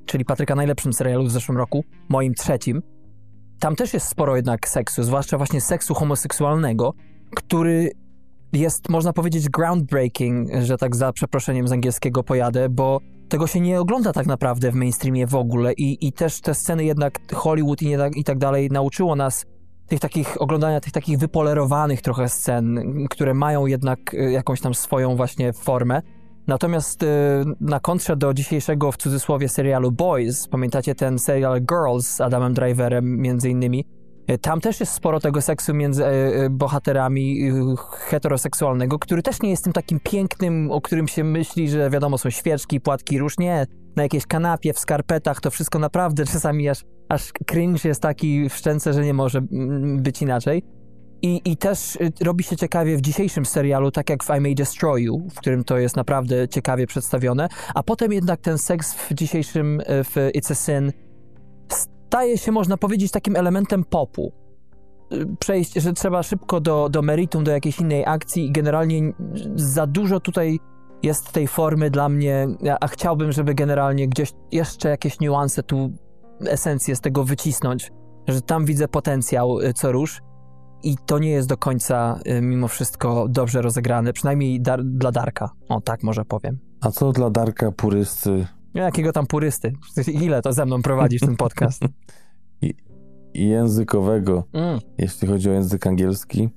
[0.07, 2.83] czyli Patryka najlepszym serialu w zeszłym roku, moim trzecim,
[3.61, 6.95] tam też jest sporo jednak seksu, zwłaszcza właśnie seksu homoseksualnego,
[7.37, 7.91] który
[8.53, 13.81] jest, można powiedzieć, groundbreaking, że tak za przeproszeniem z angielskiego pojadę, bo tego się nie
[13.81, 17.97] ogląda tak naprawdę w mainstreamie w ogóle i, i też te sceny jednak Hollywood i,
[17.97, 19.47] tak- i tak dalej nauczyło nas
[19.87, 25.17] tych takich, oglądania tych takich wypolerowanych trochę scen, które mają jednak y, jakąś tam swoją
[25.17, 26.03] właśnie formę.
[26.47, 27.07] Natomiast y,
[27.61, 33.19] na kontrze do dzisiejszego w cudzysłowie serialu Boys, pamiętacie ten serial Girls z Adamem Driverem
[33.19, 33.85] między innymi,
[34.31, 37.51] E, Tam też jest sporo tego seksu między e, bohaterami
[37.99, 42.31] heteroseksualnego, który też nie jest tym takim pięknym, o którym się myśli, że wiadomo, są
[42.31, 43.39] świeczki, płatki róż.
[43.39, 43.67] Nie,
[43.97, 48.55] na jakiejś kanapie, w skarpetach, to wszystko naprawdę czasami aż, aż cringe jest taki w
[48.55, 50.63] szczęce, że nie może mm, być inaczej.
[51.23, 54.55] I, I też y, robi się ciekawie w dzisiejszym serialu, tak jak w I May
[54.55, 59.15] Destroy You, w którym to jest naprawdę ciekawie przedstawione, a potem jednak ten seks w
[59.15, 60.93] dzisiejszym, y, w It's a Sin,
[61.69, 64.33] staje się, można powiedzieć, takim elementem popu.
[65.13, 69.13] Y, Przejść, że trzeba szybko do, do meritum, do jakiejś innej akcji i generalnie
[69.55, 70.59] za dużo tutaj
[71.03, 72.49] jest tej formy dla mnie,
[72.81, 75.91] a- chciałbym, żeby generalnie gdzieś jeszcze jakieś niuanse tu,
[76.47, 77.93] esencję z tego wycisnąć,
[78.29, 80.21] że tam widzę potencjał co rusz
[80.83, 85.51] i to nie jest do końca y, mimo wszystko dobrze rozegrane, przynajmniej dar, dla Darka,
[85.69, 86.59] o tak może powiem.
[86.81, 89.73] A co dla Darka purysty Jakiego tam purysty?
[90.13, 91.83] Ile to ze mną prowadzisz ten podcast?
[93.35, 94.79] i językowego, Mm.
[94.99, 96.49] jeśli chodzi o język angielski,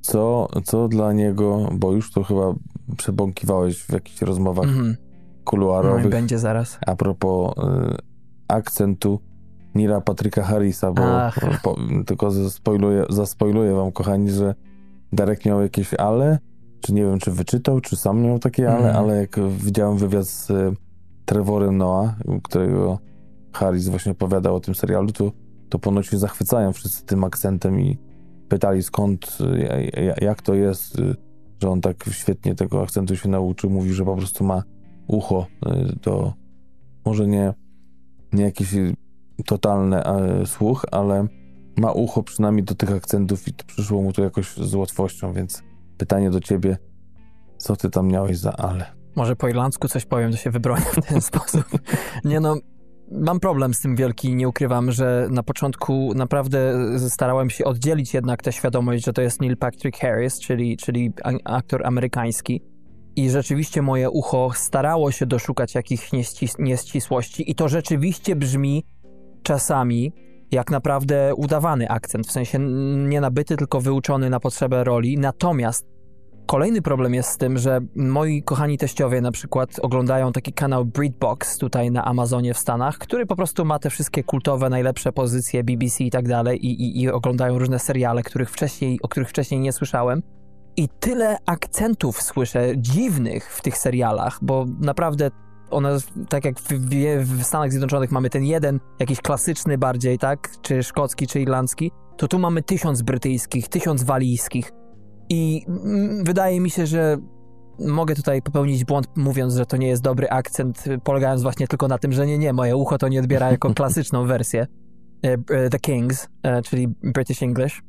[0.00, 2.54] co, co dla niego, bo już to chyba
[2.96, 4.86] przebąkiwałeś w jakichś rozmowach Mhm.
[4.86, 6.78] No i kuluarowych, będzie zaraz.
[6.86, 7.62] a propos y,
[8.48, 9.20] akcentu
[9.78, 11.02] Nira Patryka Harrisa, bo
[11.62, 11.76] po,
[12.06, 14.54] tylko zaspoiluję, zaspoiluję wam, kochani, że
[15.12, 16.38] Darek miał jakieś ale,
[16.80, 18.96] czy nie wiem, czy wyczytał, czy sam miał takie ale, Mhm.
[18.96, 20.72] ale jak widziałem wywiad z y,
[21.24, 22.98] Trevorem Noah, którego
[23.52, 25.32] Harris właśnie opowiadał o tym serialu, to,
[25.68, 27.98] to ponoć się zachwycają wszyscy tym akcentem i
[28.48, 31.14] pytali skąd, y, ja- ja- jak to jest, y,
[31.62, 33.70] że on tak świetnie tego akcentu się nauczył.
[33.70, 34.62] Mówi, że po prostu ma
[35.06, 35.46] ucho
[36.02, 36.32] do,
[37.04, 37.54] może nie,
[38.32, 38.94] nie jakiś y,
[39.44, 41.26] totalny e, słuch, ale
[41.76, 45.62] ma ucho przynajmniej do tych akcentów i to przyszło mu to jakoś z łatwością, więc
[45.98, 46.78] pytanie do ciebie,
[47.58, 48.86] co ty tam miałeś za ale?
[49.16, 51.64] Może po irlandzku coś powiem, to się wybronię w ten sposób.
[52.24, 52.56] Nie no,
[53.10, 56.74] mam problem z tym wielki, nie ukrywam, że na początku naprawdę
[57.08, 61.12] starałem się oddzielić jednak tę świadomość, że to jest Neil Patrick Harris, czyli, czyli
[61.44, 62.62] aktor amerykański.
[63.16, 68.84] I rzeczywiście moje ucho starało się doszukać jakichś nieścis- nieścisłości i to rzeczywiście brzmi
[69.42, 70.12] czasami
[70.50, 72.58] jak naprawdę udawany akcent, w sensie
[73.08, 75.18] nie nabyty, tylko wyuczony na potrzebę roli.
[75.18, 75.98] Natomiast
[76.48, 81.58] Kolejny problem jest z tym, że moi kochani teściowie na przykład oglądają taki kanał BreedBox
[81.58, 86.04] tutaj na Amazonie w Stanach, który po prostu ma te wszystkie kultowe, najlepsze pozycje BBC
[86.04, 89.72] i tak dalej i, i, i oglądają różne seriale, których wcześniej, o których wcześniej nie
[89.72, 90.22] słyszałem.
[90.76, 95.30] I tyle akcentów słyszę dziwnych w tych serialach, bo naprawdę
[95.70, 95.96] one,
[96.28, 96.72] tak jak w,
[97.22, 102.28] w, Stanach Zjednoczonych mamy ten jeden, jakiś klasyczny bardziej, tak, czy szkocki, czy irlandzki, to
[102.28, 104.72] tu mamy tysiąc brytyjskich, tysiąc walijskich.
[105.28, 105.66] I
[106.22, 107.16] wydaje mi się, że
[107.78, 111.98] mogę tutaj popełnić błąd, mówiąc, że to nie jest dobry akcent, polegając właśnie tylko na
[111.98, 114.66] tym, że nie, nie, moje ucho to nie odbiera jako klasyczną wersję
[115.24, 117.82] e, e, The Kings, e, czyli British English.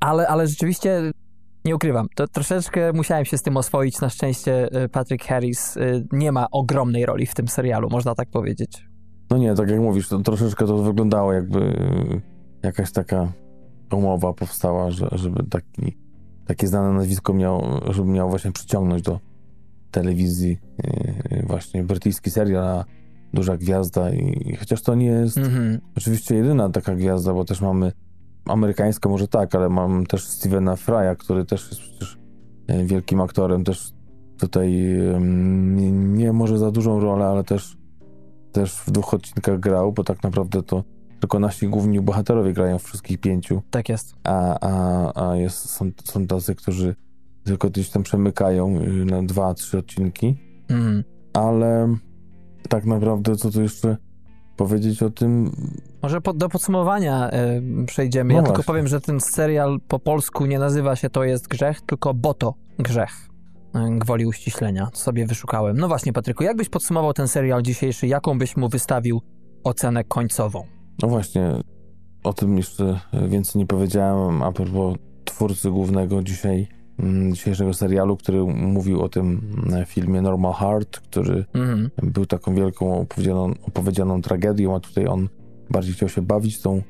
[0.00, 1.02] Ale, ale rzeczywiście
[1.64, 4.00] nie ukrywam, to troszeczkę musiałem się z tym oswoić.
[4.00, 5.80] Na szczęście e, Patrick Harris e,
[6.12, 8.88] nie ma ogromnej roli w tym serialu, można tak powiedzieć.
[9.30, 12.20] No nie, tak jak mówisz, to troszeczkę to wyglądało jakby y,
[12.62, 13.32] jakaś taka
[13.92, 15.96] umowa powstała, że, żeby taki,
[16.46, 19.20] takie znane nazwisko miał, żeby miał właśnie przyciągnąć do
[19.90, 20.58] telewizji
[21.32, 22.84] y, właśnie brytyjski serial, a
[23.34, 25.80] duża gwiazda i chociaż to nie jest Mhm.
[25.96, 27.92] oczywiście jedyna taka gwiazda, bo też mamy
[28.50, 32.18] amerykańską może tak, ale mam też Stevena Frya, który też jest przecież
[32.66, 33.92] e, wielkim aktorem, też
[34.38, 34.72] tutaj
[35.20, 37.76] nie, nie może za dużą rolę, ale też
[38.52, 40.84] też w dwóch odcinkach grał, bo tak naprawdę to
[41.20, 44.14] tylko nasi główni bohaterowie grają w wszystkich pięciu, Tak jest.
[44.24, 46.94] a, a, a jest, są, są tacy, którzy
[47.44, 50.36] tylko gdzieś tam przemykają y, na dwa, trzy odcinki,
[50.68, 51.04] Mhm.
[51.32, 51.96] ale
[52.68, 53.96] tak naprawdę co tu jeszcze
[54.58, 55.50] powiedzieć o tym,
[56.02, 58.34] Może do podsumowania e, przejdziemy.
[58.34, 58.72] No ja tylko właśnie.
[58.72, 63.28] powiem, że ten serial po polsku nie nazywa się To jest grzech, tylko Boto grzech.
[63.74, 64.88] E, Gwoli uściślenia.
[64.92, 65.76] Sobie wyszukałem.
[65.76, 69.22] No właśnie, Patryku, jakbyś podsumował ten serial dzisiejszy, jaką byś mu wystawił
[69.64, 70.64] ocenę końcową?
[71.02, 71.60] No właśnie,
[72.24, 76.68] o tym jeszcze więcej nie powiedziałem a propos twórcy głównego dzisiaj,
[77.32, 81.90] dzisiejszego serialu, który mówił o tym mm, filmie Normal Heart, który Mhm.
[82.02, 85.28] był taką wielką opowiedzianą, opowiedzianą tragedią, a tutaj on
[85.70, 86.82] bardziej chciał się bawić tą,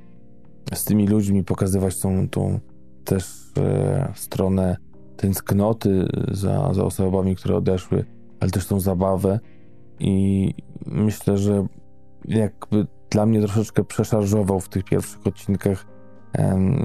[0.74, 2.60] z tymi ludźmi, pokazywać tą, tą
[3.04, 3.24] też
[3.58, 4.76] e, stronę
[5.16, 8.04] tęsknoty za, za osobami, które odeszły,
[8.40, 9.40] ale też tą zabawę
[10.00, 10.54] i
[10.86, 11.66] myślę, że
[12.24, 15.86] jakby dla mnie troszeczkę przeszarżował w tych pierwszych odcinkach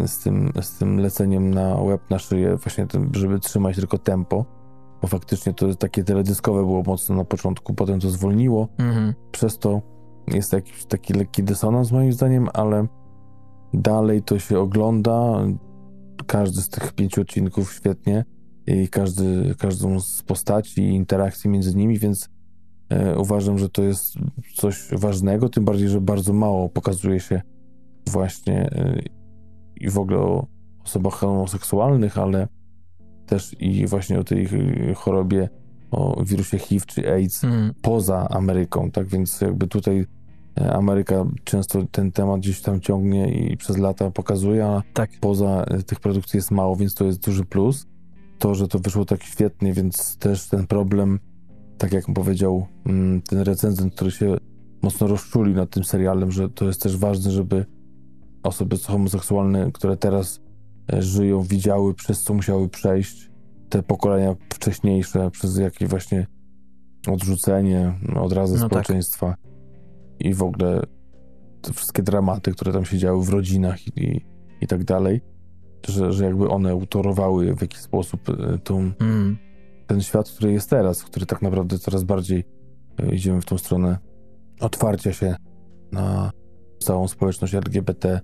[0.06, 4.46] z, tym, z tym leceniem na łeb, na szyję, właśnie tym, żeby trzymać tylko tempo,
[5.02, 9.14] bo faktycznie to takie teledyskowe było mocno na początku, potem to zwolniło, Mhm.
[9.32, 9.82] przez to
[10.28, 12.88] jest jakiś taki lekki dysonans moim zdaniem, ale
[13.74, 15.46] dalej to się ogląda.
[16.28, 18.26] Każdy z tych pięciu odcinków świetnie
[18.68, 22.30] i każdy, każdą z postaci i interakcji między nimi, więc
[22.90, 24.14] e, uważam, że to jest
[24.56, 27.42] coś ważnego, tym bardziej, że bardzo mało pokazuje się
[28.08, 29.02] właśnie e,
[29.84, 30.48] i w ogóle o
[30.86, 32.48] osobach homoseksualnych, ale
[33.26, 34.48] też i właśnie o tej
[34.96, 35.50] chorobie,
[35.92, 37.74] o wirusie HIV czy AIDS Mm.
[37.82, 40.06] poza Ameryką, tak więc jakby tutaj
[40.62, 45.10] e, Ameryka często ten temat gdzieś tam ciągnie i przez lata pokazuje, a Tak.
[45.22, 47.86] poza e, tych produkcji jest mało, więc to jest duży plus.
[48.40, 51.20] To, że to wyszło tak świetnie, więc też ten problem,
[51.78, 54.38] tak jak powiedział mm, ten recenzent, który się
[54.82, 57.66] mocno rozczuli nad tym serialem, że to jest też ważne, żeby
[58.44, 60.42] osoby homoseksualne, które teraz
[60.94, 63.32] e, żyją, widziały, przez co musiały przejść
[63.70, 66.28] te pokolenia wcześniejsze, przez jakieś właśnie
[67.08, 68.70] odrzucenie, odrazę No tak.
[68.70, 69.36] społeczeństwa
[70.20, 70.82] i w ogóle
[71.62, 74.22] te wszystkie dramaty, które tam się działy w rodzinach i, i,
[74.62, 75.22] i tak dalej,
[75.88, 79.38] że, że jakby one utorowały w jakiś sposób e, tą, Mm.
[79.88, 82.44] ten świat, który jest teraz, który tak naprawdę coraz bardziej
[83.00, 83.98] e, idziemy w tą stronę
[84.60, 85.36] otwarcia się
[85.92, 86.32] na
[86.80, 88.22] całą społeczność LGBT,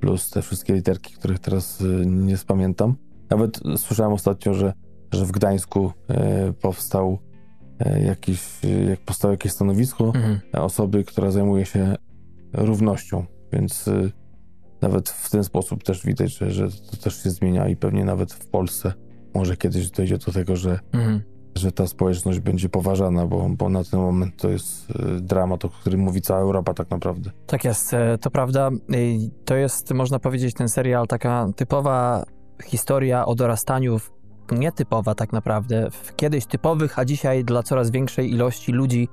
[0.00, 2.96] plus te wszystkie literki, których teraz e, nie spamiętam.
[3.30, 4.72] Nawet słyszałem ostatnio, że,
[5.12, 7.18] że w Gdańsku e, powstał
[7.78, 10.40] e, jakiś, e, jak powstało jakieś stanowisko Mhm.
[10.52, 11.96] osoby, która zajmuje się
[12.52, 14.12] równością, więc y,
[14.80, 18.32] nawet w ten sposób też widać, że, że to też się zmienia i pewnie nawet
[18.32, 18.92] w Polsce
[19.34, 21.22] może kiedyś dojdzie do tego, że, Mhm.
[21.58, 25.68] Że ta społeczność będzie poważana, bo, bo na ten moment to jest y, dramat, o
[25.68, 27.30] którym mówi cała Europa tak naprawdę.
[27.46, 28.70] Tak jest, e, to prawda.
[28.88, 32.24] I To jest, można powiedzieć, ten serial taka typowa
[32.64, 34.10] historia o dorastaniu, w,
[34.52, 39.08] nietypowa tak naprawdę, w kiedyś typowych, a dzisiaj dla coraz większej ilości ludzi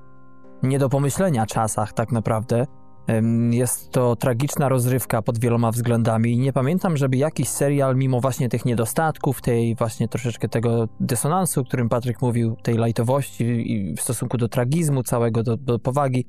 [0.63, 2.65] nie do pomyślenia czasach tak naprawdę.
[3.51, 8.49] Jest to tragiczna rozrywka pod wieloma względami i nie pamiętam, żeby jakiś serial, mimo właśnie
[8.49, 14.38] tych niedostatków, tej właśnie troszeczkę tego dysonansu, o którym Patryk mówił, tej lajtowości w stosunku
[14.38, 16.26] do tragizmu całego, do, do powagi,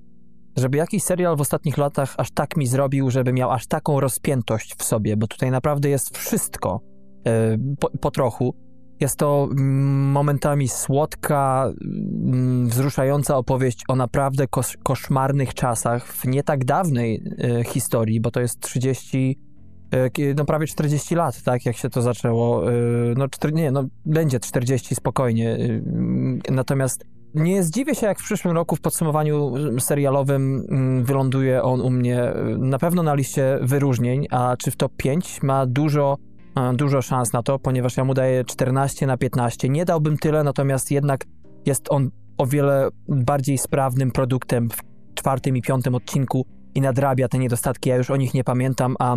[0.57, 4.75] żeby jakiś serial w ostatnich latach aż tak mi zrobił, żeby miał aż taką rozpiętość
[4.75, 6.81] w sobie, bo tutaj naprawdę jest wszystko
[7.27, 8.66] e, po, po trochu.
[9.01, 16.43] Jest to mm, momentami słodka, mm, wzruszająca opowieść o naprawdę kosz, koszmarnych czasach w nie
[16.43, 19.39] tak dawnej e, historii, bo to jest 30,
[19.91, 22.73] e, no prawie 40 lat, tak, jak się to zaczęło.
[22.73, 22.75] E,
[23.17, 25.55] no, czter, nie, no będzie 40 spokojnie.
[25.55, 30.67] Mm, Natomiast nie zdziwię się, jak w przyszłym roku w podsumowaniu serialowym
[31.05, 35.67] wyląduje on u mnie na pewno na liście wyróżnień, a czy w top 5 ma
[35.67, 36.17] dużo,
[36.75, 39.69] dużo szans na to, ponieważ ja mu daję 14 na 15.
[39.69, 41.25] Nie dałbym tyle, natomiast jednak
[41.67, 44.81] jest on o wiele bardziej sprawnym produktem w
[45.15, 47.91] czwartym i piątym odcinku i nadrabia te niedostatki.
[47.91, 49.17] Ja już o nich nie pamiętam, a,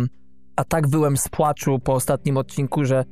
[0.56, 3.04] a tak byłem z płaczu po ostatnim odcinku, że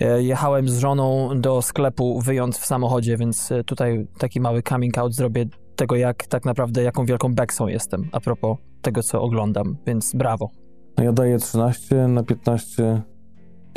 [0.00, 4.98] E, Jechałem z żoną do sklepu wyjąc w samochodzie, więc e, tutaj taki mały coming
[4.98, 9.76] out zrobię tego, jak tak naprawdę, jaką wielką beksą jestem a propos tego, co oglądam,
[9.86, 10.50] więc brawo.
[10.98, 13.02] No ja daję 13 na 15,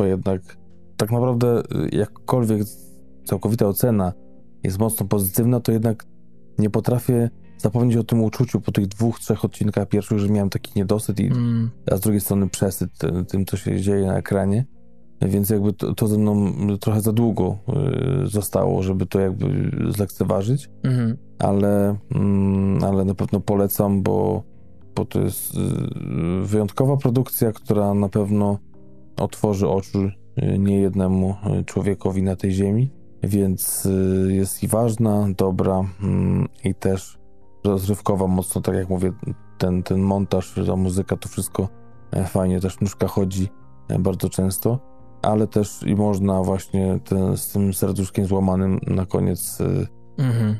[0.04, 0.58] bo jednak
[0.97, 2.62] tak naprawdę y, jakkolwiek
[3.26, 4.14] całkowita ocena
[4.64, 6.06] jest mocno pozytywna, to jednak
[6.60, 10.72] nie potrafię zapomnieć o tym uczuciu po tych dwóch, trzech odcinkach pierwszych, że miałem taki
[10.76, 14.66] niedosyt i Mm, a z drugiej strony przesyt ty- tym, co się dzieje na ekranie.
[15.22, 17.58] Więc jakby to, to ze mną trochę za długo
[18.24, 24.43] y, zostało, żeby to jakby zlekceważyć, mhm, ale, mm, ale na pewno polecam, bo,
[24.95, 25.60] bo to jest y,
[26.45, 28.58] wyjątkowa produkcja, która na pewno
[29.18, 30.11] otworzy oczy
[30.43, 32.91] y, niejednemu y, człowiekowi na tej ziemi,
[33.24, 37.18] więc y, jest i ważna, dobra mm, i też
[37.64, 39.11] rozrywkowa mocno, tak jak mówię,
[39.57, 41.70] ten, ten montaż, ta muzyka, to wszystko
[42.11, 43.49] e, fajnie, też nóżka chodzi
[43.89, 44.80] e, bardzo często,
[45.22, 49.57] ale też i można właśnie ten, z tym serduszkiem złamanym na koniec
[50.18, 50.57] mhm.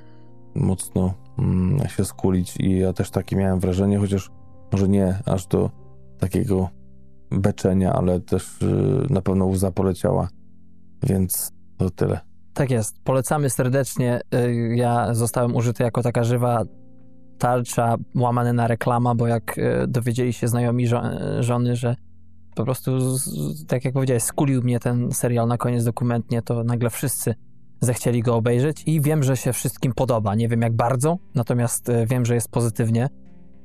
[0.56, 2.58] mocno mm, się skulić.
[2.60, 4.32] I ja też takie miałem wrażenie, chociaż
[4.72, 5.70] może nie aż do
[6.20, 6.70] takiego
[7.34, 8.66] beczenia, ale też y,
[9.10, 10.28] na pewno łza poleciała,
[11.04, 12.20] więc to tyle.
[12.54, 14.22] Tak jest, polecamy serdecznie.
[14.36, 16.64] Y, Ja zostałem użyty jako taka żywa
[17.38, 21.96] tarcza, łamane na reklama, bo jak y, dowiedzieli się znajomi żo- żony, że
[22.56, 22.92] po prostu,
[23.68, 27.36] tak jak powiedziałeś, skulił mnie ten serial na koniec dokumentnie, to nagle wszyscy
[27.82, 30.36] zechcieli go obejrzeć i wiem, że się wszystkim podoba.
[30.36, 33.10] Nie wiem jak bardzo, natomiast wiem, że jest pozytywnie.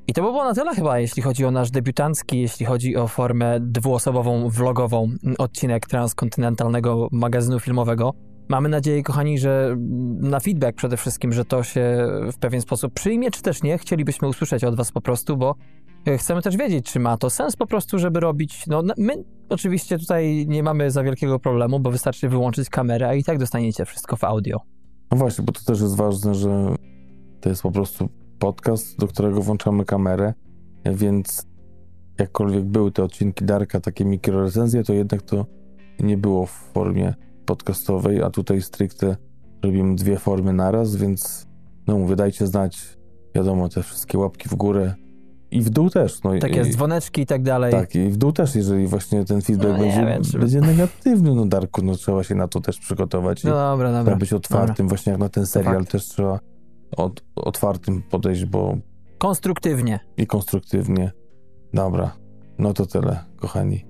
[0.09, 3.07] I to by było na tyle chyba, jeśli chodzi o nasz debiutancki, jeśli chodzi o
[3.07, 8.13] formę dwuosobową, vlogową m, odcinek transkontynentalnego magazynu filmowego.
[8.47, 12.93] Mamy nadzieję, kochani, że mm, na feedback przede wszystkim, że to się w pewien sposób
[12.93, 13.77] przyjmie, czy też nie.
[13.77, 15.55] Chcielibyśmy usłyszeć od Was po prostu, bo
[16.05, 18.67] e, chcemy też wiedzieć, czy ma to sens po prostu, żeby robić.
[18.67, 23.37] No, my oczywiście tutaj nie mamy za wielkiego problemu, bo wystarczy wyłączyć kamerę, i tak
[23.37, 24.57] dostaniecie wszystko w audio.
[25.11, 26.75] No właśnie, bo to też jest ważne, że
[27.41, 30.33] to jest po prostu podcast, do którego włączamy kamerę,
[30.85, 31.47] więc
[32.19, 35.45] jakkolwiek były te odcinki Darka, takie mikrorecenzje, to jednak to
[35.99, 37.13] nie było w formie
[37.45, 39.17] podcastowej, a tutaj stricte
[39.63, 41.47] robimy dwie formy naraz, więc
[41.87, 42.97] no mówię, dajcie znać,
[43.35, 44.93] wiadomo, te wszystkie łapki w górę
[45.51, 46.23] i w dół też.
[46.23, 47.71] No, Tak i, dzwoneczki i tak dalej.
[47.71, 51.35] tak, i w dół też, jeżeli właśnie ten feedback No będzie, wiem, czy- będzie negatywny,
[51.35, 53.43] no Darku, no trzeba się na to też przygotować.
[53.43, 54.03] i- No dobra, dobra.
[54.03, 56.39] Trzeba być otwartym, właśnie jak na ten serial też trzeba
[56.97, 58.77] od, otwartym podejść, bo
[59.17, 59.99] Konstruktywnie.
[60.17, 61.11] i konstruktywnie.
[61.73, 62.11] Dobra,
[62.57, 63.85] no to tyle, kochani.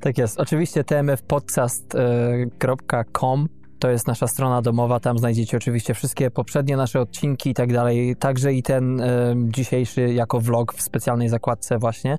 [0.00, 0.40] Tak jest.
[0.40, 7.54] Oczywiście tmfpodcast.com to jest nasza strona domowa, tam znajdziecie oczywiście wszystkie poprzednie nasze odcinki i
[7.54, 12.18] tak dalej, także i ten e, dzisiejszy jako vlog w specjalnej zakładce właśnie.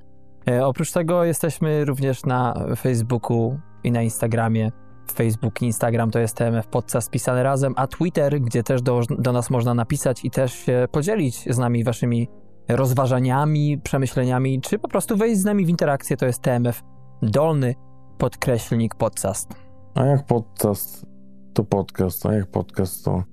[0.50, 4.72] E, oprócz tego jesteśmy również na Facebooku i na Instagramie.
[5.12, 9.50] Facebook Instagram to jest TMF Podcast pisane razem, a Twitter, gdzie też do, do nas
[9.50, 12.28] można napisać i też się podzielić z nami waszymi
[12.68, 16.84] rozważaniami, przemyśleniami, czy po prostu wejść z nami w interakcję, to jest TMF
[17.22, 17.76] dolny
[18.18, 19.50] podkreślnik podcast.
[19.96, 21.06] A jak podcast,
[21.54, 23.24] to podcast, a jak podcast, to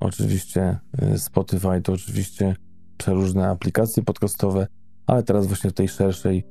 [0.00, 0.78] oczywiście
[1.14, 2.56] y, Spotify, to oczywiście
[2.96, 4.66] przeróżne aplikacje podcastowe,
[5.06, 6.44] ale teraz właśnie w tej szerszej,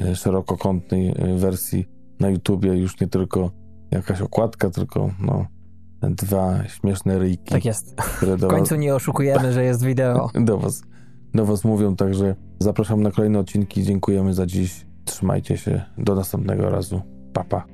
[0.00, 1.86] y, szerokokątnej y, wersji
[2.20, 3.50] na YouTubie już nie tylko
[3.90, 5.46] jakaś okładka, tylko no,
[6.02, 7.94] dwa śmieszne ryjki, Tak jest.
[7.94, 10.30] które W końcu nie oszukujemy, że jest wideo.
[10.40, 10.82] do was,
[11.34, 13.82] do was mówią, także zapraszam na kolejne odcinki.
[13.82, 14.86] Dziękujemy za dziś.
[15.04, 15.82] Trzymajcie się.
[15.98, 17.02] Do następnego razu.
[17.32, 17.64] Pa, pa.